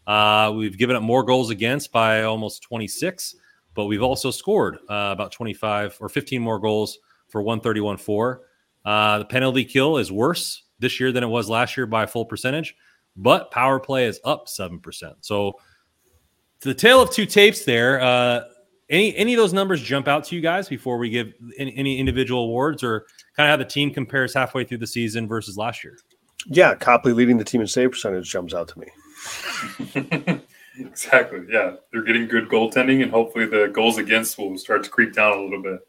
[0.06, 3.36] Uh, we've given up more goals against by almost 26,
[3.74, 8.38] but we've also scored uh, about 25 or 15 more goals for 131-4.
[8.86, 12.08] Uh, the penalty kill is worse this year than it was last year by a
[12.08, 12.76] full percentage
[13.18, 15.16] but power play is up 7%.
[15.22, 15.60] So
[16.62, 18.00] the tale of two tapes there.
[18.02, 18.42] Uh,
[18.90, 22.00] any any of those numbers jump out to you guys before we give any, any
[22.00, 23.06] individual awards or
[23.36, 25.98] kind of how the team compares halfway through the season versus last year?
[26.46, 30.42] Yeah, Copley leading the team in save percentage jumps out to me.
[30.80, 31.42] exactly.
[31.50, 35.38] Yeah, they're getting good goaltending, and hopefully the goals against will start to creep down
[35.38, 35.80] a little bit.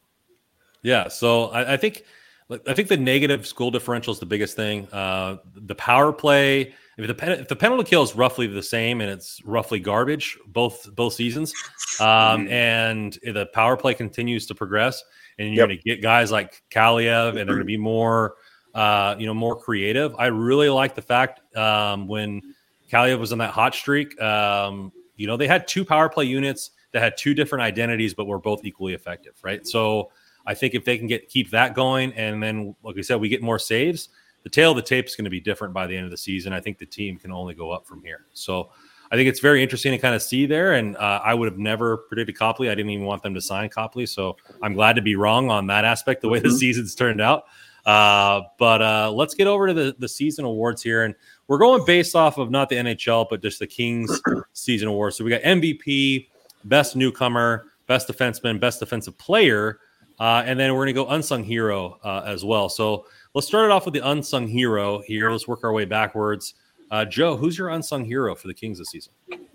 [0.83, 2.05] Yeah, so I, I think
[2.51, 4.89] I think the negative school differential is the biggest thing.
[4.91, 9.01] Uh, the power play if the pen, if the penalty kill is roughly the same
[9.01, 11.55] and it's roughly garbage both both seasons,
[12.01, 12.53] um, mm-hmm.
[12.53, 15.05] and the power play continues to progress,
[15.39, 15.69] and you're yep.
[15.69, 18.35] going to get guys like Kaliyev, and they're going to be more,
[18.75, 20.15] uh, you know, more creative.
[20.19, 22.43] I really like the fact um, when
[22.91, 24.21] Kaliyev was on that hot streak.
[24.21, 28.27] Um, you know, they had two power play units that had two different identities, but
[28.27, 29.65] were both equally effective, right?
[29.67, 30.11] So
[30.49, 33.29] I think if they can get keep that going, and then like we said, we
[33.29, 34.09] get more saves
[34.49, 36.17] the tail of the tape is going to be different by the end of the
[36.17, 36.53] season.
[36.53, 38.25] I think the team can only go up from here.
[38.33, 38.71] So
[39.11, 40.75] I think it's very interesting to kind of see there.
[40.75, 42.71] And uh, I would have never predicted Copley.
[42.71, 44.07] I didn't even want them to sign Copley.
[44.07, 46.49] So I'm glad to be wrong on that aspect, the way mm-hmm.
[46.49, 47.45] the season's turned out.
[47.85, 51.05] Uh, but uh, let's get over to the, the season awards here.
[51.05, 51.15] And
[51.47, 54.21] we're going based off of not the NHL, but just the Kings
[54.53, 55.17] season awards.
[55.17, 56.29] So we got MVP,
[56.65, 59.79] best newcomer, best defenseman, best defensive player.
[60.21, 62.69] Uh, and then we're going to go unsung hero uh, as well.
[62.69, 63.05] So
[63.35, 65.31] Let's start it off with the unsung hero here.
[65.31, 66.55] Let's work our way backwards.
[66.91, 69.13] Uh, Joe, who's your unsung hero for the Kings this season?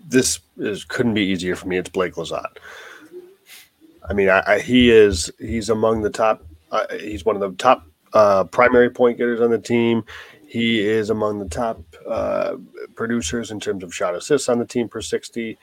[0.08, 1.76] This is couldn't be easier for me.
[1.76, 2.58] It's Blake Lizotte.
[4.08, 6.42] I mean, I, I, he is he's among the top.
[6.70, 10.04] Uh, he's one of the top uh, primary point getters on the team.
[10.46, 12.56] He is among the top uh,
[12.94, 15.58] producers in terms of shot assists on the team per sixty.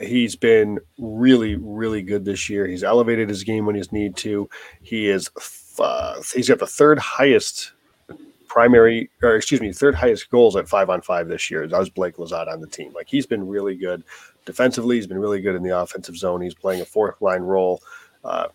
[0.00, 2.66] He's been really, really good this year.
[2.66, 4.48] He's elevated his game when he's need to.
[4.82, 5.30] He is
[5.78, 7.72] uh, he's got the third highest
[8.46, 11.66] primary, or excuse me, third highest goals at five on five this year.
[11.66, 12.92] That was Blake Lizotte on the team.
[12.92, 14.02] Like he's been really good
[14.44, 14.96] defensively.
[14.96, 16.40] He's been really good in the offensive zone.
[16.40, 17.80] He's playing a fourth line role
[18.24, 18.48] uh,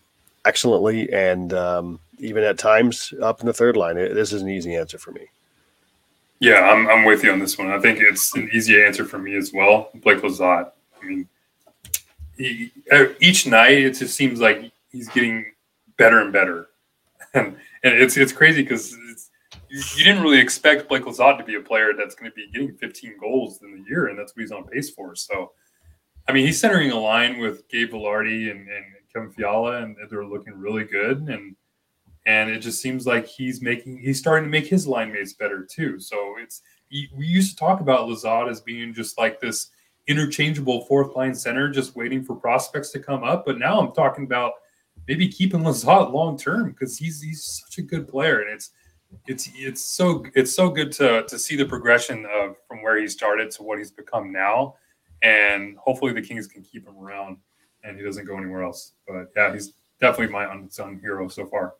[0.44, 3.96] excellently, and um, even at times up in the third line.
[3.96, 5.26] It, this is an easy answer for me.
[6.38, 7.70] Yeah, I'm, I'm with you on this one.
[7.70, 9.88] I think it's an easy answer for me as well.
[9.94, 10.70] Blake Lizotte.
[11.06, 11.28] Mean,
[12.36, 15.46] he, uh, each night it just seems like he's getting
[15.96, 16.68] better and better
[17.36, 18.92] and, and it's it's crazy because
[19.68, 22.48] you, you, didn't really expect Blake Lizotte to be a player that's going to be
[22.52, 25.14] getting 15 goals in the year, and that's what he's on pace for.
[25.14, 25.52] So,
[26.28, 30.24] I mean, he's centering a line with Gabe Vilardi and, and Kevin Fiala, and they're
[30.26, 31.18] looking really good.
[31.28, 31.56] And
[32.26, 35.64] and it just seems like he's making he's starting to make his line mates better
[35.64, 36.00] too.
[36.00, 39.70] So it's we used to talk about Lizotte as being just like this
[40.06, 43.44] interchangeable fourth line center, just waiting for prospects to come up.
[43.44, 44.52] But now I'm talking about
[45.08, 48.70] maybe keeping Lizotte long term because he's he's such a good player, and it's
[49.26, 53.08] it's it's so it's so good to to see the progression of from where he
[53.08, 54.74] started to what he's become now,
[55.22, 57.38] and hopefully the Kings can keep him around
[57.86, 58.92] and he doesn't go anywhere else.
[59.06, 61.74] But yeah, he's definitely my unsung hero so far.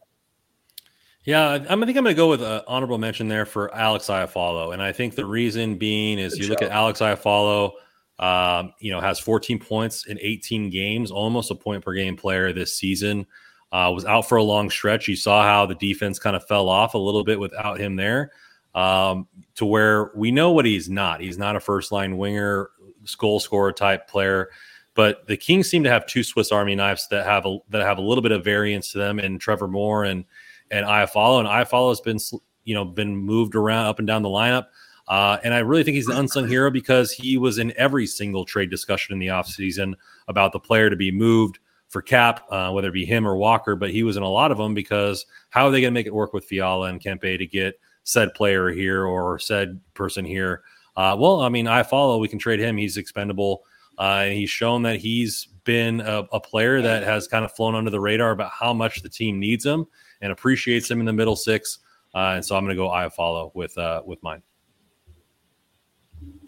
[1.25, 4.73] Yeah, I think I'm going to go with an honorable mention there for Alex Iafallo,
[4.73, 6.51] and I think the reason being is Good you job.
[6.51, 7.73] look at Alex Iafallo,
[8.19, 12.53] um, you know, has 14 points in 18 games, almost a point per game player
[12.53, 13.27] this season.
[13.73, 15.09] Uh, was out for a long stretch.
[15.09, 18.31] You saw how the defense kind of fell off a little bit without him there,
[18.75, 21.21] um, to where we know what he's not.
[21.21, 22.71] He's not a first line winger,
[23.19, 24.51] goal scorer type player.
[24.95, 27.99] But the Kings seem to have two Swiss Army knives that have a that have
[27.99, 30.25] a little bit of variance to them, and Trevor Moore and
[30.71, 31.41] and Iafallo.
[31.41, 32.19] And Iafallo has been,
[32.65, 34.69] you know, been moved around up and down the lineup.
[35.09, 38.45] Uh, and I really think he's the unsung hero because he was in every single
[38.45, 39.95] trade discussion in the offseason
[40.29, 43.77] about the player to be moved for cap, uh, whether it be him or Walker.
[43.77, 46.07] But he was in a lot of them because how are they going to make
[46.07, 50.63] it work with Fiala and Kempe to get said player here or said person here?
[50.97, 52.19] Uh, well, I mean, I follow.
[52.19, 52.77] We can trade him.
[52.77, 53.65] He's expendable.
[53.99, 57.75] Uh, and he's shown that he's been a, a, player that has kind of flown
[57.75, 59.87] under the radar about how much the team needs him
[60.21, 61.79] and appreciates him in the middle six.
[62.15, 64.43] Uh, and so I'm going to go Iafallo with uh, with mine.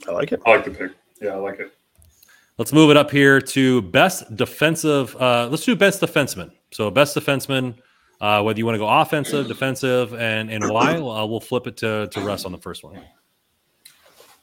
[0.06, 0.40] I like it.
[0.46, 0.92] I like the pick.
[1.20, 1.72] Yeah, I like it.
[2.56, 5.14] Let's move it up here to best defensive.
[5.16, 6.50] Uh, let's do best defenseman.
[6.72, 7.76] So best defenseman,
[8.20, 10.96] uh, whether you want to go offensive, defensive, and and why.
[10.96, 13.00] Uh, we'll flip it to to Russ on the first one.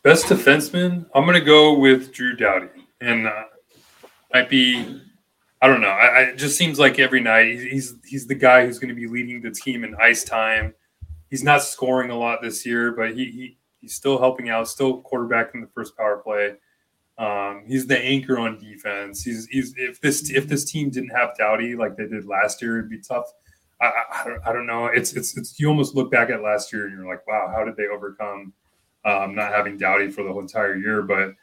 [0.03, 1.05] Best defenseman.
[1.13, 2.67] I'm going to go with Drew Doughty,
[3.01, 3.43] and uh,
[4.31, 5.01] might be
[5.61, 5.89] I don't know.
[5.89, 8.95] I, I, it just seems like every night he's he's the guy who's going to
[8.95, 10.75] be leading the team in ice time.
[11.29, 15.03] He's not scoring a lot this year, but he, he he's still helping out, still
[15.03, 16.55] quarterbacking the first power play.
[17.19, 19.23] Um, he's the anchor on defense.
[19.23, 22.79] He's he's if this if this team didn't have Doughty like they did last year,
[22.79, 23.25] it'd be tough.
[23.79, 24.87] I, I, don't, I don't know.
[24.87, 27.63] It's it's it's you almost look back at last year and you're like, wow, how
[27.63, 28.53] did they overcome
[29.05, 31.03] um, not having Doughty for the whole entire year?
[31.03, 31.35] But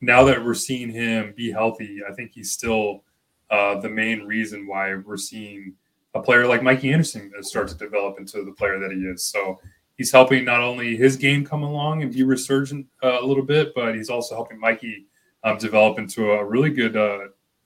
[0.00, 3.04] now that we're seeing him be healthy, I think he's still
[3.50, 5.74] uh, the main reason why we're seeing
[6.14, 9.22] a player like Mikey Anderson start to develop into the player that he is.
[9.24, 9.60] So
[10.00, 13.74] he's helping not only his game come along and be resurgent uh, a little bit,
[13.74, 15.04] but he's also helping Mikey
[15.44, 17.18] um, develop into a really good uh,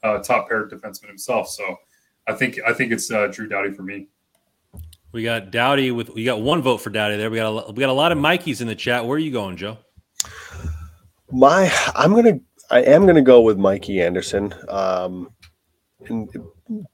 [0.03, 1.49] uh top pair defenseman himself.
[1.49, 1.77] So
[2.27, 4.09] I think I think it's uh, Drew Doughty for me.
[5.13, 7.31] We got Doughty with we got one vote for Doughty there.
[7.31, 9.07] We got a, we got a lot of Mikeys in the chat.
[9.07, 9.79] Where are you going, Joe?
[11.31, 14.53] My I'm gonna I am gonna go with Mikey Anderson.
[14.69, 15.31] Um,
[16.09, 16.29] and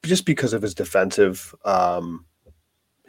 [0.04, 2.26] just because of his defensive um,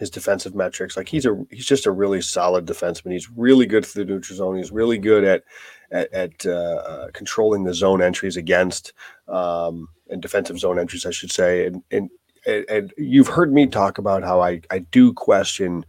[0.01, 3.11] his defensive metrics, like he's a he's just a really solid defenseman.
[3.11, 4.57] He's really good for the neutral zone.
[4.57, 5.43] He's really good at
[5.91, 8.93] at, at uh, uh, controlling the zone entries against
[9.27, 11.67] um, and defensive zone entries, I should say.
[11.67, 12.09] And, and
[12.47, 15.85] and you've heard me talk about how I I do question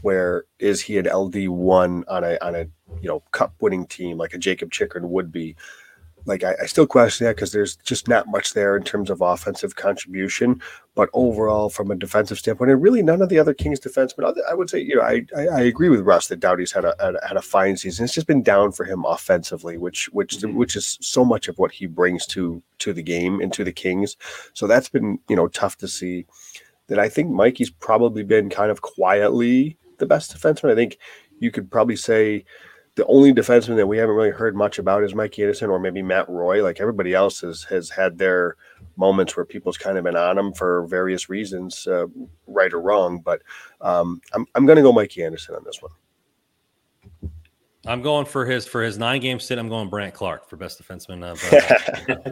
[0.00, 2.64] where is he an LD one on a on a
[3.02, 5.54] you know cup winning team like a Jacob Chychrun would be
[6.30, 9.20] like I, I still question that because there's just not much there in terms of
[9.20, 10.62] offensive contribution.
[10.94, 14.54] But overall, from a defensive standpoint, and really none of the other Kings defensemen, I
[14.54, 17.16] would say, you know, I, I, I agree with Russ that Doughty's had a, had
[17.16, 18.04] a, had a fine season.
[18.04, 20.56] It's just been down for him offensively, which which mm-hmm.
[20.56, 23.72] which is so much of what he brings to to the game and to the
[23.72, 24.16] Kings.
[24.54, 26.26] So that's been you know tough to see.
[26.86, 30.72] That I think Mikey's probably been kind of quietly the best defenseman.
[30.72, 30.98] I think
[31.38, 32.44] you could probably say
[32.96, 36.02] the only defenseman that we haven't really heard much about is Mike Anderson or maybe
[36.02, 36.62] Matt Roy.
[36.62, 38.56] Like everybody else has has had their
[38.96, 42.06] moments where people's kind of been on them for various reasons, uh,
[42.46, 43.20] right or wrong.
[43.20, 43.42] But
[43.80, 45.92] um, I'm I'm going to go Mike Anderson on this one.
[47.86, 49.58] I'm going for his for his nine game stint.
[49.58, 51.42] I'm going Brandt Clarke for best defenseman of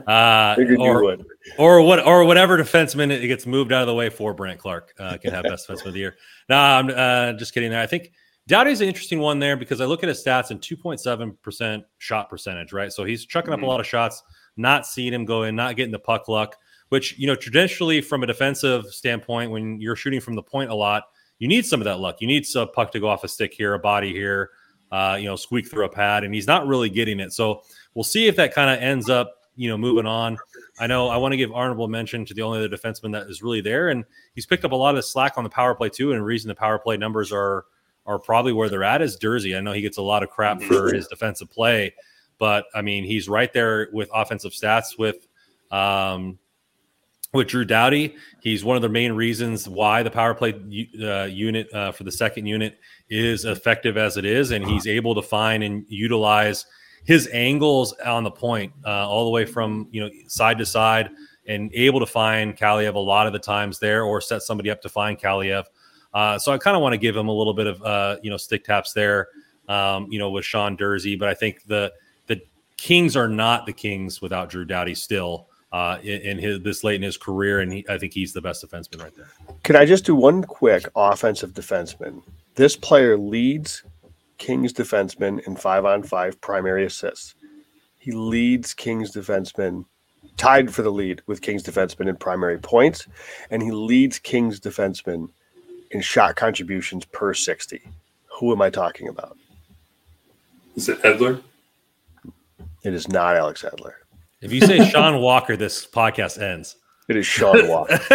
[0.06, 1.16] uh, uh or,
[1.56, 4.92] or what or whatever defenseman it gets moved out of the way for Brandt Clarke
[4.98, 6.16] uh, can have best defenseman of the year.
[6.50, 7.70] No, I'm uh, just kidding.
[7.70, 8.12] There, I think
[8.48, 12.72] Doughty's an interesting one there because I look at his stats and 2.7% shot percentage,
[12.72, 12.90] right?
[12.90, 13.52] So he's chucking mm-hmm.
[13.52, 13.68] up a mm-hmm.
[13.68, 14.22] lot of shots,
[14.56, 16.56] not seeing him go in, not getting the puck luck,
[16.88, 20.74] which, you know, traditionally from a defensive standpoint, when you're shooting from the point a
[20.74, 21.04] lot,
[21.38, 22.22] you need some of that luck.
[22.22, 24.50] You need a puck to go off a stick here, a body here,
[24.90, 27.34] uh, you know, squeak through a pad, and he's not really getting it.
[27.34, 30.38] So we'll see if that kind of ends up you know, moving on.
[30.78, 33.42] I know I want to give honorable mention to the only other defenseman that is
[33.42, 34.04] really there, and
[34.36, 36.12] he's picked up a lot of slack on the power play too.
[36.12, 37.64] And the reason the power play numbers are
[38.08, 39.56] are probably where they're at is Durzi.
[39.56, 41.94] I know he gets a lot of crap for his defensive play,
[42.38, 45.28] but I mean he's right there with offensive stats with
[45.70, 46.38] um,
[47.34, 48.16] with Drew Doughty.
[48.40, 50.54] He's one of the main reasons why the power play
[51.02, 52.78] uh, unit uh, for the second unit
[53.10, 56.64] is effective as it is, and he's able to find and utilize
[57.04, 61.10] his angles on the point uh, all the way from you know side to side,
[61.46, 64.80] and able to find Kaliyev a lot of the times there, or set somebody up
[64.80, 65.66] to find Kaliyev.
[66.12, 68.30] Uh, so I kind of want to give him a little bit of uh, you
[68.30, 69.28] know stick taps there,
[69.68, 71.18] um, you know, with Sean Durzi.
[71.18, 71.92] But I think the
[72.26, 72.40] the
[72.76, 76.96] Kings are not the Kings without Drew Doughty still uh, in, in, his this late
[76.96, 79.28] in his career, and he, I think he's the best defenseman right there.
[79.64, 82.22] Can I just do one quick offensive defenseman?
[82.54, 83.84] This player leads
[84.38, 87.34] Kings defenseman in five on five primary assists.
[87.98, 89.84] He leads Kings defenseman
[90.36, 93.06] tied for the lead with Kings defenseman in primary points,
[93.50, 95.28] and he leads Kings defenseman
[95.90, 97.80] in shot contributions per 60.
[98.38, 99.36] Who am I talking about?
[100.76, 101.42] Is it Edler?
[102.84, 103.94] It is not Alex Edler.
[104.40, 106.76] If you say Sean Walker, this podcast ends.
[107.08, 107.98] It is Sean Walker.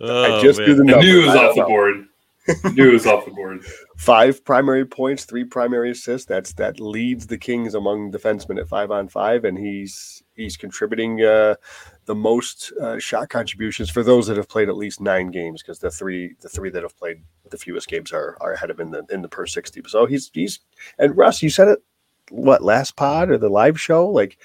[0.00, 0.68] oh, I just man.
[0.68, 1.04] do the I numbers.
[1.04, 1.68] knew it was off the know.
[1.68, 2.04] board.
[2.64, 3.64] I knew it was off the board.
[3.98, 6.26] Five primary points, three primary assists.
[6.26, 11.22] That's that leads the Kings among defensemen at five on five, and he's he's contributing
[11.22, 11.56] uh,
[12.08, 15.78] the most uh, shot contributions for those that have played at least nine games, because
[15.78, 18.86] the three the three that have played the fewest games are are ahead of him
[18.86, 19.82] in the in the per sixty.
[19.86, 20.58] So he's he's
[20.98, 21.78] and Russ, you said it
[22.30, 24.08] what last pod or the live show?
[24.08, 24.38] Like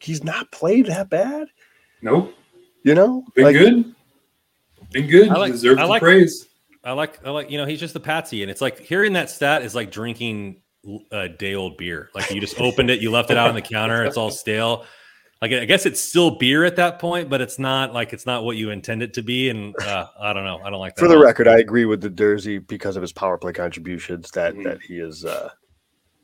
[0.00, 1.48] he's not played that bad,
[2.02, 2.34] Nope.
[2.82, 3.24] you know?
[3.34, 3.94] Been like, good.
[4.92, 5.28] Been good.
[5.28, 6.46] I like- Deserves I the like- praise.
[6.82, 9.28] I like, I like, you know, he's just a patsy, and it's like hearing that
[9.28, 10.62] stat is like drinking
[11.12, 12.08] a day old beer.
[12.14, 14.86] Like you just opened it, you left it out on the counter, it's all stale.
[15.42, 18.44] Like I guess it's still beer at that point, but it's not like it's not
[18.44, 19.48] what you intend it to be.
[19.48, 21.00] And uh, I don't know, I don't like that.
[21.00, 24.30] For the at record, I agree with the Durzi because of his power play contributions
[24.32, 24.64] that Mhm.
[24.64, 25.48] that he is, uh,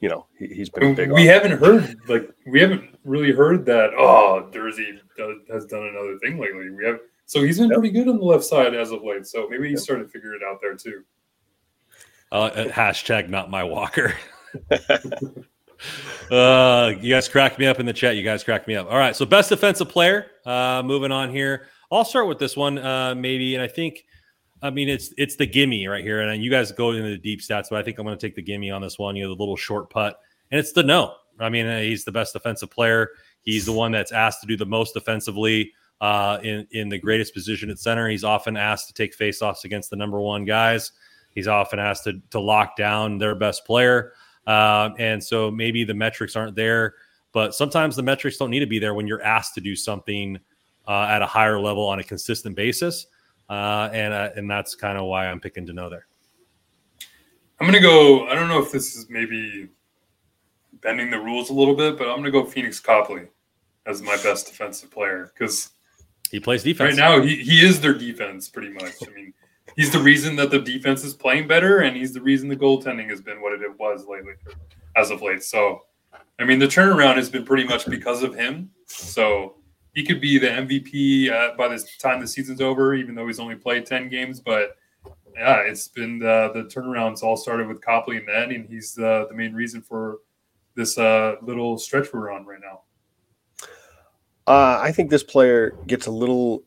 [0.00, 1.10] you know, he, he's been a big.
[1.12, 3.90] we off- haven't heard like we haven't really heard that.
[3.96, 6.68] Oh, Durzi does, has done another thing lately.
[6.70, 7.78] We have so he's been Yep.
[7.78, 9.26] pretty good on the left side as of late.
[9.26, 11.02] So maybe he's starting to figure it out there too.
[12.30, 14.12] Uh, uh, hashtag not my walker.
[16.30, 18.16] uh, you guys cracked me up in the chat.
[18.16, 18.90] You guys cracked me up.
[18.90, 19.14] All right.
[19.14, 20.26] So best defensive player.
[20.44, 21.68] Uh, moving on here.
[21.90, 23.54] I'll start with this one, uh, maybe.
[23.54, 24.04] And I think,
[24.62, 26.20] I mean, it's it's the gimme right here.
[26.20, 28.34] And you guys go into the deep stats, but I think I'm going to take
[28.34, 29.16] the gimme on this one.
[29.16, 30.18] You know, the little short putt,
[30.50, 31.14] and it's Danault.
[31.38, 33.10] I mean, uh, he's the best defensive player.
[33.42, 37.34] He's the one that's asked to do the most defensively uh, in in the greatest
[37.34, 38.08] position at center.
[38.08, 40.92] He's often asked to take faceoffs against the number one guys.
[41.34, 44.14] He's often asked to, to lock down their best player.
[44.46, 46.94] Um, and so maybe the metrics aren't there,
[47.32, 50.38] but sometimes the metrics don't need to be there when you're asked to do something
[50.86, 53.06] uh, at a higher level on a consistent basis.
[53.48, 56.06] Uh, and uh, and that's kind of why I'm picking Danault there.
[57.60, 58.26] I'm gonna go.
[58.28, 59.68] I don't know if this is maybe
[60.82, 63.28] bending the rules a little bit, but I'm gonna go Pheonix Copley
[63.86, 65.70] as my best defensive player because
[66.30, 66.98] He plays defense.
[66.98, 68.94] right now he, he is their defense pretty much.
[69.06, 69.32] I mean,
[69.76, 73.08] he's the reason that the defense is playing better, and he's the reason the goaltending
[73.10, 74.32] has been what it was lately,
[74.96, 75.42] as of late.
[75.42, 75.82] So,
[76.38, 78.70] I mean, the turnaround has been pretty much because of him.
[78.86, 79.56] So
[79.94, 83.40] he could be the MVP uh, by the time the season's over, even though he's
[83.40, 84.40] only played ten games.
[84.40, 84.76] But
[85.36, 89.26] yeah, it's been the, the turnarounds all started with Copley and then, and he's the,
[89.28, 90.18] the main reason for
[90.74, 92.82] this uh, little stretch we're on right now.
[94.46, 96.62] Uh, I think this player gets a little.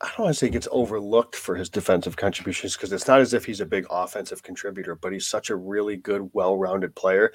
[0.00, 3.34] I don't want to say gets overlooked for his defensive contributions because it's not as
[3.34, 7.32] if he's a big offensive contributor, but he's such a really good, well-rounded player.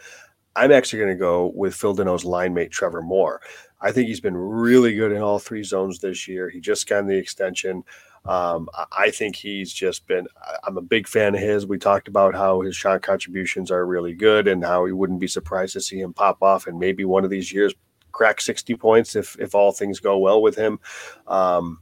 [0.56, 3.42] I'm actually going to go with Phil Danault's line mate Trevor Moore.
[3.82, 6.50] I think he's been really good in all three zones this year.
[6.50, 7.84] He just got the extension.
[8.24, 10.28] Um, I- think he's just been.
[10.64, 11.66] I'm a big fan of his.
[11.68, 15.28] We talked about how his shot contributions are really good and how we wouldn't be
[15.28, 17.74] surprised to see him pop off and maybe one of these years
[18.14, 20.80] crack 60 points if if all things go well with him.
[21.28, 21.80] Um,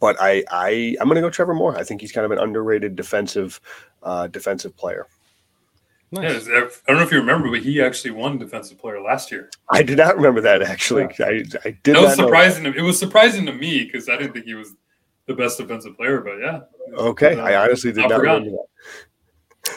[0.00, 1.76] but I I I'm going to go Trevor Moore.
[1.78, 3.60] I think he's kind of an underrated defensive
[4.02, 5.06] uh, defensive player.
[6.12, 6.48] Nice.
[6.48, 9.48] Yeah, I don't know if you remember, but he actually won Defensive Player last year.
[9.68, 11.04] I did not remember that actually.
[11.04, 12.64] I I did That was not know surprising.
[12.64, 14.74] To, it was surprising to me because I didn't think he was
[15.26, 16.20] the best defensive player.
[16.20, 16.60] But yeah,
[16.96, 18.32] Okay, I honestly did I not forgot.
[18.40, 19.76] remember that.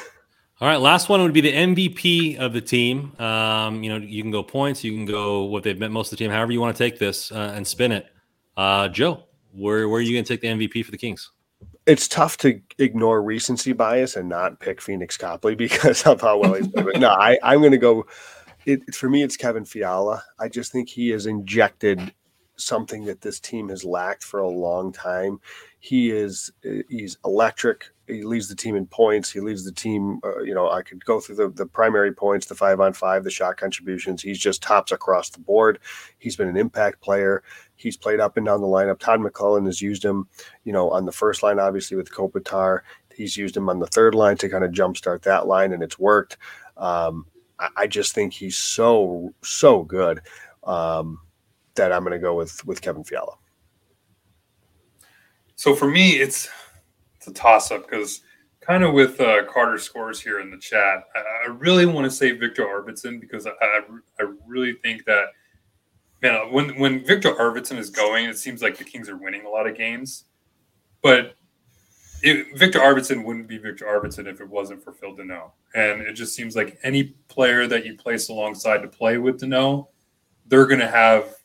[0.59, 3.11] All right, last one would be the MVP of the team.
[3.19, 6.17] Um, you know, you can go points, you can go what they've meant most of
[6.17, 8.07] the team, however you want to take this uh, and spin it.
[8.55, 11.31] Uh, Joe, where where are you going to take the MVP for the Kings?
[11.85, 16.53] It's tough to ignore recency bias and not pick Pheonix Copley because of how well
[16.53, 16.99] he's played.
[16.99, 18.05] No, I, I'm going to go.
[18.65, 20.23] it, for me, it's Kevin Fiala.
[20.39, 22.13] I just think he has injected
[22.55, 25.39] something that this team has lacked for a long time.
[25.80, 26.51] He is
[26.89, 27.85] he's electric.
[28.07, 29.31] He leads the team in points.
[29.31, 30.19] He leads the team.
[30.23, 33.23] Uh, you know, I could go through the, the primary points, the five on five,
[33.23, 34.21] the shot contributions.
[34.21, 35.80] He's just tops across the board.
[36.19, 37.43] He's been an impact player.
[37.84, 38.97] He's played up and down the lineup.
[38.97, 40.27] Todd McLellan has used him,
[40.64, 42.80] you know, on the first line, obviously with Kopitar.
[43.14, 45.99] He's used him on the third line to kind of jumpstart that line, and it's
[45.99, 46.38] worked.
[46.77, 47.26] Um,
[47.60, 50.22] I, I, just think he's so so good
[50.64, 51.19] um,
[51.76, 53.35] that I'm going to go with with Kevin Fiala.
[55.55, 56.49] So for me, it's
[57.18, 58.22] it's a toss up because
[58.61, 62.11] kind of with uh, Carter scores here in the chat, I, I really want to
[62.11, 63.81] say Victor Arvidsson because I, I,
[64.19, 65.26] I really think that
[66.23, 69.49] man when when Victor Arvidsson is going, it seems like the Kings are winning a
[69.49, 70.25] lot of games,
[71.01, 71.35] but
[72.23, 75.51] it, Victor Arvidsson wouldn't be Victor Arvidsson if it wasn't for Phil Danault.
[75.75, 79.87] And it just seems like any player that you place alongside to play with Danault,
[80.47, 81.35] they're going to have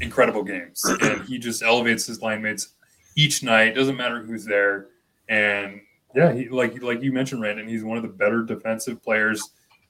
[0.00, 0.84] incredible games.
[1.02, 2.74] And he just elevates his line mates
[3.16, 3.74] each night.
[3.74, 4.88] Doesn't matter who's there.
[5.28, 5.80] And
[6.14, 9.42] yeah, he, like like you mentioned, Brandon, he's one of the better defensive players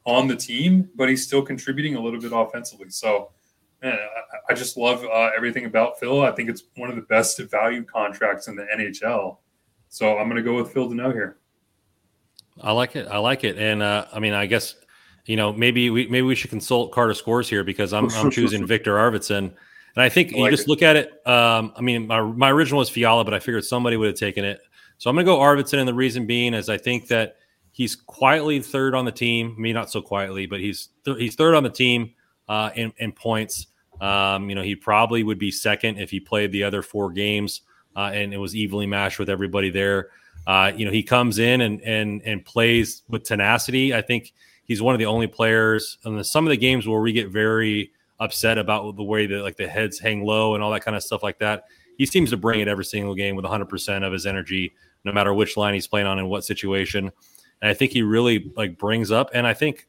[0.07, 2.89] on the team, but he's still contributing a little bit offensively.
[2.89, 3.33] So,
[3.83, 6.23] man, I, I just love uh, everything about Phil.
[6.23, 9.39] I think it's one of the best value contracts in the NHL.
[9.89, 11.39] So I'm going to go with Phil Danault here.
[12.61, 13.07] I like it.
[13.09, 13.59] I like it.
[13.59, 14.75] And uh, I mean, I guess
[15.27, 18.67] you know maybe we maybe we should consult Carter scores here because I'm I'm choosing
[18.67, 19.39] Victor Arvidsson.
[19.97, 20.71] And I think I like you just it.
[20.71, 21.27] look at it.
[21.27, 24.45] Um, I mean, my, my original was Fiala, but I figured somebody would have taken
[24.45, 24.61] it.
[24.99, 25.79] So I'm going to go Arvidsson.
[25.79, 27.37] And the reason being is I think that
[27.73, 29.55] he's quietly third on the team.
[29.57, 32.13] I mean, not so quietly, but he's th- he's third on the team
[32.49, 33.67] uh, in, in points.
[34.01, 37.63] Um, you know, he probably would be second if he played the other four games
[37.97, 40.11] uh, and it was evenly matched with everybody there.
[40.47, 43.95] Uh, you know, he comes in and and and plays with tenacity.
[43.95, 44.33] I think
[44.65, 47.31] he's one of the only players in the, some of the games where we get
[47.31, 47.91] very
[48.21, 51.03] upset about the way that like the heads hang low and all that kind of
[51.03, 51.65] stuff like that.
[51.99, 54.75] He seems to bring it every single game with 100% of his energy,
[55.05, 57.11] no matter which line he's playing on in what situation.
[57.63, 59.31] And I think he really like brings up.
[59.33, 59.89] And I think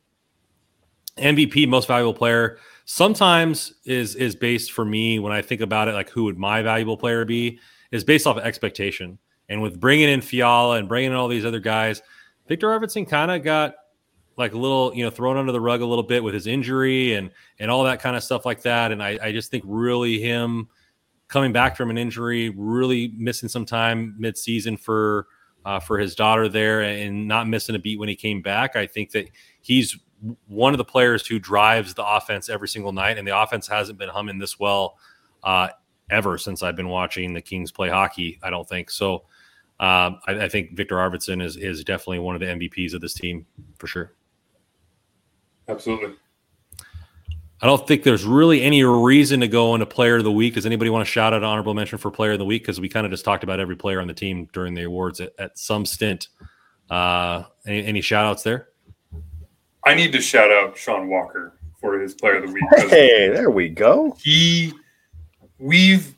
[1.17, 5.93] MVP, most valuable player, sometimes is is based for me when I think about it,
[5.93, 7.59] like who would my valuable player be?
[7.91, 9.17] is based off of expectation.
[9.49, 12.01] And with bringing in Fiala and bringing in all these other guys,
[12.47, 13.75] Victor Arvidsson kind of got
[14.35, 17.13] like a little, you know, thrown under the rug a little bit with his injury
[17.13, 18.91] and and all that kind of stuff like that.
[18.91, 20.67] And I, I just think really him
[21.27, 25.27] coming back from an injury, really missing some time mid-season for
[25.65, 28.75] uh, for his daughter there, and not missing a beat when he came back.
[28.75, 29.29] I think that
[29.61, 29.97] he's
[30.47, 33.99] one of the players who drives the offense every single night, and the offense hasn't
[33.99, 34.97] been humming this well
[35.43, 35.69] uh,
[36.09, 38.39] ever since I've been watching the Kings play hockey.
[38.41, 39.23] I don't think so.
[39.79, 43.13] Um, I, I, think Victor Arvidsson is is definitely one of the MVPs of this
[43.13, 43.45] team
[43.77, 44.13] for sure.
[45.67, 46.15] Absolutely.
[47.61, 50.55] I don't think there's really any reason to go into player of the week.
[50.55, 52.63] Does anybody want to shout out an honorable mention for player of the week?
[52.63, 55.19] Because we kind of just talked about every player on the team during the awards
[55.19, 56.29] at, at some stint.
[56.89, 58.69] Uh, any, any shout outs there?
[59.87, 62.89] I need to shout out Sean Walker for his player of the week.
[62.89, 64.17] Hey, there we go.
[64.21, 64.73] He
[65.59, 66.13] we've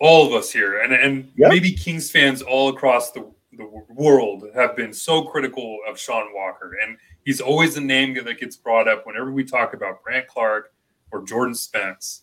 [0.00, 1.50] all of us here, and and yep.
[1.50, 6.72] maybe Kings fans all across the the world have been so critical of Sean Walker,
[6.84, 10.72] and he's always a name that gets brought up whenever we talk about Brandt Clarke
[11.12, 12.22] or Jordan Spence.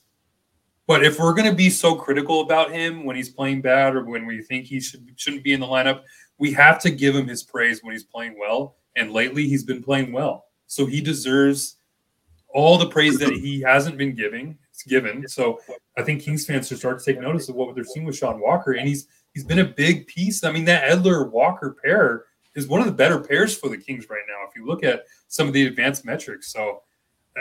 [0.85, 4.03] But if we're going to be so critical about him when he's playing bad or
[4.03, 6.01] when we think he should shouldn't be in the lineup,
[6.39, 8.75] we have to give him his praise when he's playing well.
[8.97, 11.77] And lately, he's been playing well, so he deserves
[12.53, 15.27] all the praise that he hasn't been giving It's given.
[15.27, 15.59] So
[15.97, 18.39] I think Kings fans should start to take notice of what they're seeing with Sean
[18.39, 20.43] Walker, and he's he's been a big piece.
[20.43, 22.25] I mean, that Edler Walker pair
[22.55, 24.47] is one of the better pairs for the Kings right now.
[24.47, 26.83] If you look at some of the advanced metrics, so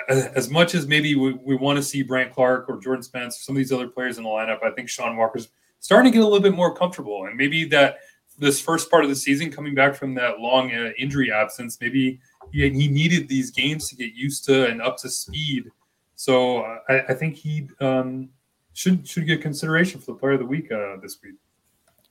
[0.08, 3.42] as much as maybe we, we want to see Brandt Clarke or Jordan Spence, or
[3.42, 5.48] some of these other players in the lineup, I think Sean Walker's
[5.80, 7.98] starting to get a little bit more comfortable, and maybe that
[8.38, 12.20] this first part of the season, coming back from that long uh, injury absence, maybe
[12.52, 15.70] he, he needed these games to get used to and up to speed
[16.18, 18.30] so I, I think he um,
[18.72, 21.36] should should get consideration for the player of the week uh, this week.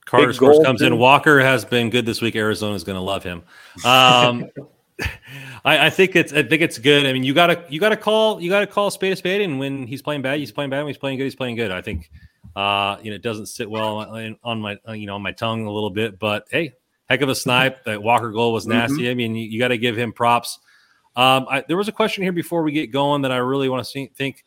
[0.06, 0.98] Carter Scores comes in.
[0.98, 2.38] Walker has been good this week.
[2.38, 3.44] Arizona is going to love him.
[3.84, 4.46] Um,
[5.66, 7.06] I, I, think it's I think it's good.
[7.06, 9.86] I mean, you gotta you gotta call you gotta call spade a spade, and when
[9.86, 10.80] he's playing bad, he's playing bad.
[10.80, 11.72] When he's playing good, he's playing good.
[11.72, 12.10] I think
[12.56, 15.66] uh, you know it doesn't sit well on, on my you know on my tongue
[15.66, 16.76] a little bit, but hey,
[17.08, 17.84] heck of a snipe.
[17.86, 19.04] That Walker goal was nasty.
[19.04, 19.12] Mm-hmm.
[19.12, 20.60] I mean, you, you got to give him props.
[21.16, 23.84] Um, I, there was a question here before we get going that I really want
[23.84, 24.44] to see, think.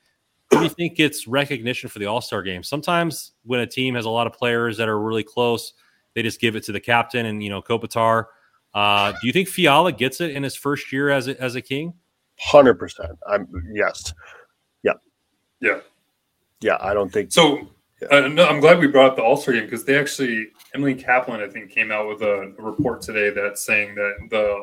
[0.51, 2.63] Do you think it's recognition for the All Star game?
[2.65, 5.75] Sometimes when a team has a lot of players that are really close,
[6.15, 8.27] they just give it to the captain and you know Kopitar.
[8.75, 11.61] Uh, do you think Fiala gets it in his first year as a, as a
[11.61, 11.95] king?
[12.39, 13.19] hundred percent.
[13.29, 14.15] I'm yes,
[14.83, 14.93] yeah,
[15.61, 15.81] Yeah.
[16.61, 16.79] yeah.
[16.81, 17.63] I don't think So Yeah.
[18.11, 20.95] Uh, no, I'm glad we brought up the All Star game because they actually Emily
[20.95, 24.63] Kaplan I think came out with a, a report today that's saying that the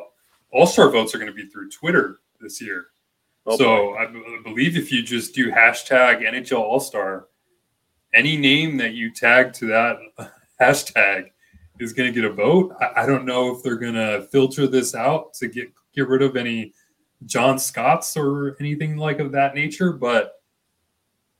[0.50, 2.86] All Star votes are going to be through Twitter this year.
[3.46, 7.28] Oh, so I, b- I believe if you just do hashtag NHL All Star,
[8.14, 9.96] any name that you tag to that
[10.60, 11.30] hashtag
[11.78, 12.74] is going to get a vote.
[12.80, 16.22] I, I don't know if they're going to filter this out to get get rid
[16.22, 16.72] of any
[17.26, 20.34] John Scotts or anything like of that nature, but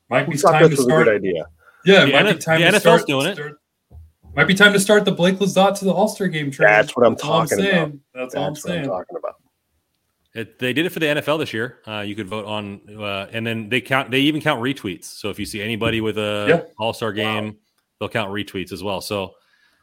[0.09, 1.07] might be time to was a start.
[1.07, 1.47] good idea.
[1.85, 3.35] Yeah, it The might N- be time the to NFL's start, doing it.
[3.35, 3.61] start-
[4.37, 6.69] Might be time to start the Blake Lizotte to the All Star game trade.
[6.69, 7.77] That's what I'm all talking saying.
[7.85, 7.93] about.
[8.15, 9.35] That's, all I'm That's what I'm talking about.
[10.35, 11.79] It, they did it for the NFL this year.
[11.87, 14.11] Uh, you could vote on, uh, and then they count.
[14.11, 15.05] They even count retweets.
[15.07, 16.61] So if you see anybody with a Yeah.
[16.79, 17.57] All Star game,
[17.99, 19.01] they'll count retweets as well.
[19.01, 19.35] So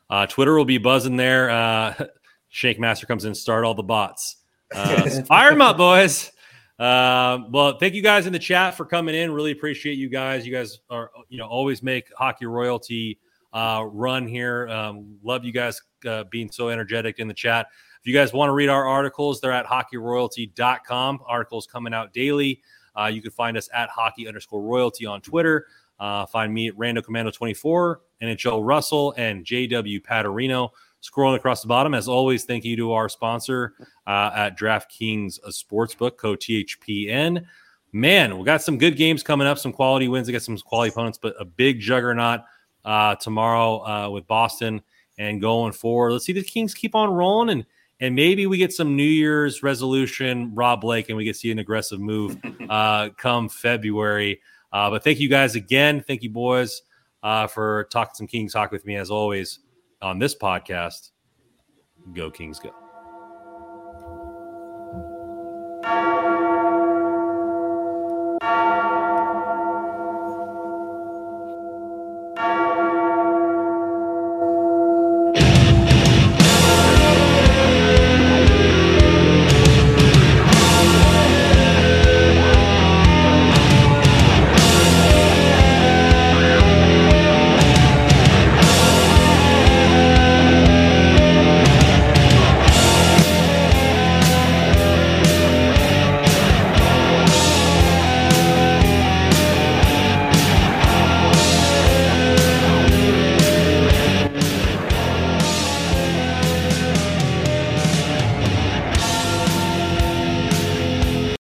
[0.10, 1.50] uh, Twitter will be buzzing there.
[1.50, 1.94] Uh,
[2.50, 4.38] Shake Master comes in, start all the bots.
[4.74, 6.32] Uh, fire them up, boys.
[6.77, 9.31] Uh, well, thank you guys in the chat for coming in.
[9.31, 10.45] Really appreciate you guys.
[10.45, 13.19] You guys are, you know, always make hockey royalty
[13.53, 14.68] uh, run here.
[14.68, 17.68] Um, love you guys uh, being so energetic in the chat.
[18.02, 21.19] If you guys want to read our articles, they're at hockeyroyalty.com.
[21.26, 22.61] Articles coming out daily.
[22.99, 25.68] Uh, you can find us at hockey underscore royalty on Twitter.
[25.99, 30.69] Uh, find me at Rando Commando 24, NHL Russell, and JW Paterino.
[31.06, 33.73] Scrolling across the bottom, as always, thank you to our sponsor
[34.07, 37.45] uh, at DraftKings Sportsbook, code THPN.
[37.91, 41.19] Man, we got some good games coming up, some quality wins against some quality opponents,
[41.22, 42.41] but a big juggernaut
[42.84, 44.82] uh, tomorrow uh, with Boston
[45.18, 46.14] and going forward.
[46.14, 47.65] Let's see the Kings keep on rolling and
[48.02, 51.60] and maybe we get some New Year's resolution, Rob Blake, and we get see an
[51.60, 52.38] aggressive move
[52.69, 54.41] uh, come February.
[54.73, 56.02] Uh, but thank you guys again.
[56.02, 56.82] Thank you, boys,
[57.23, 59.60] uh, for talking some Kings talk with me as always
[60.02, 61.12] on this podcast.
[62.14, 62.85] Go Kings, go.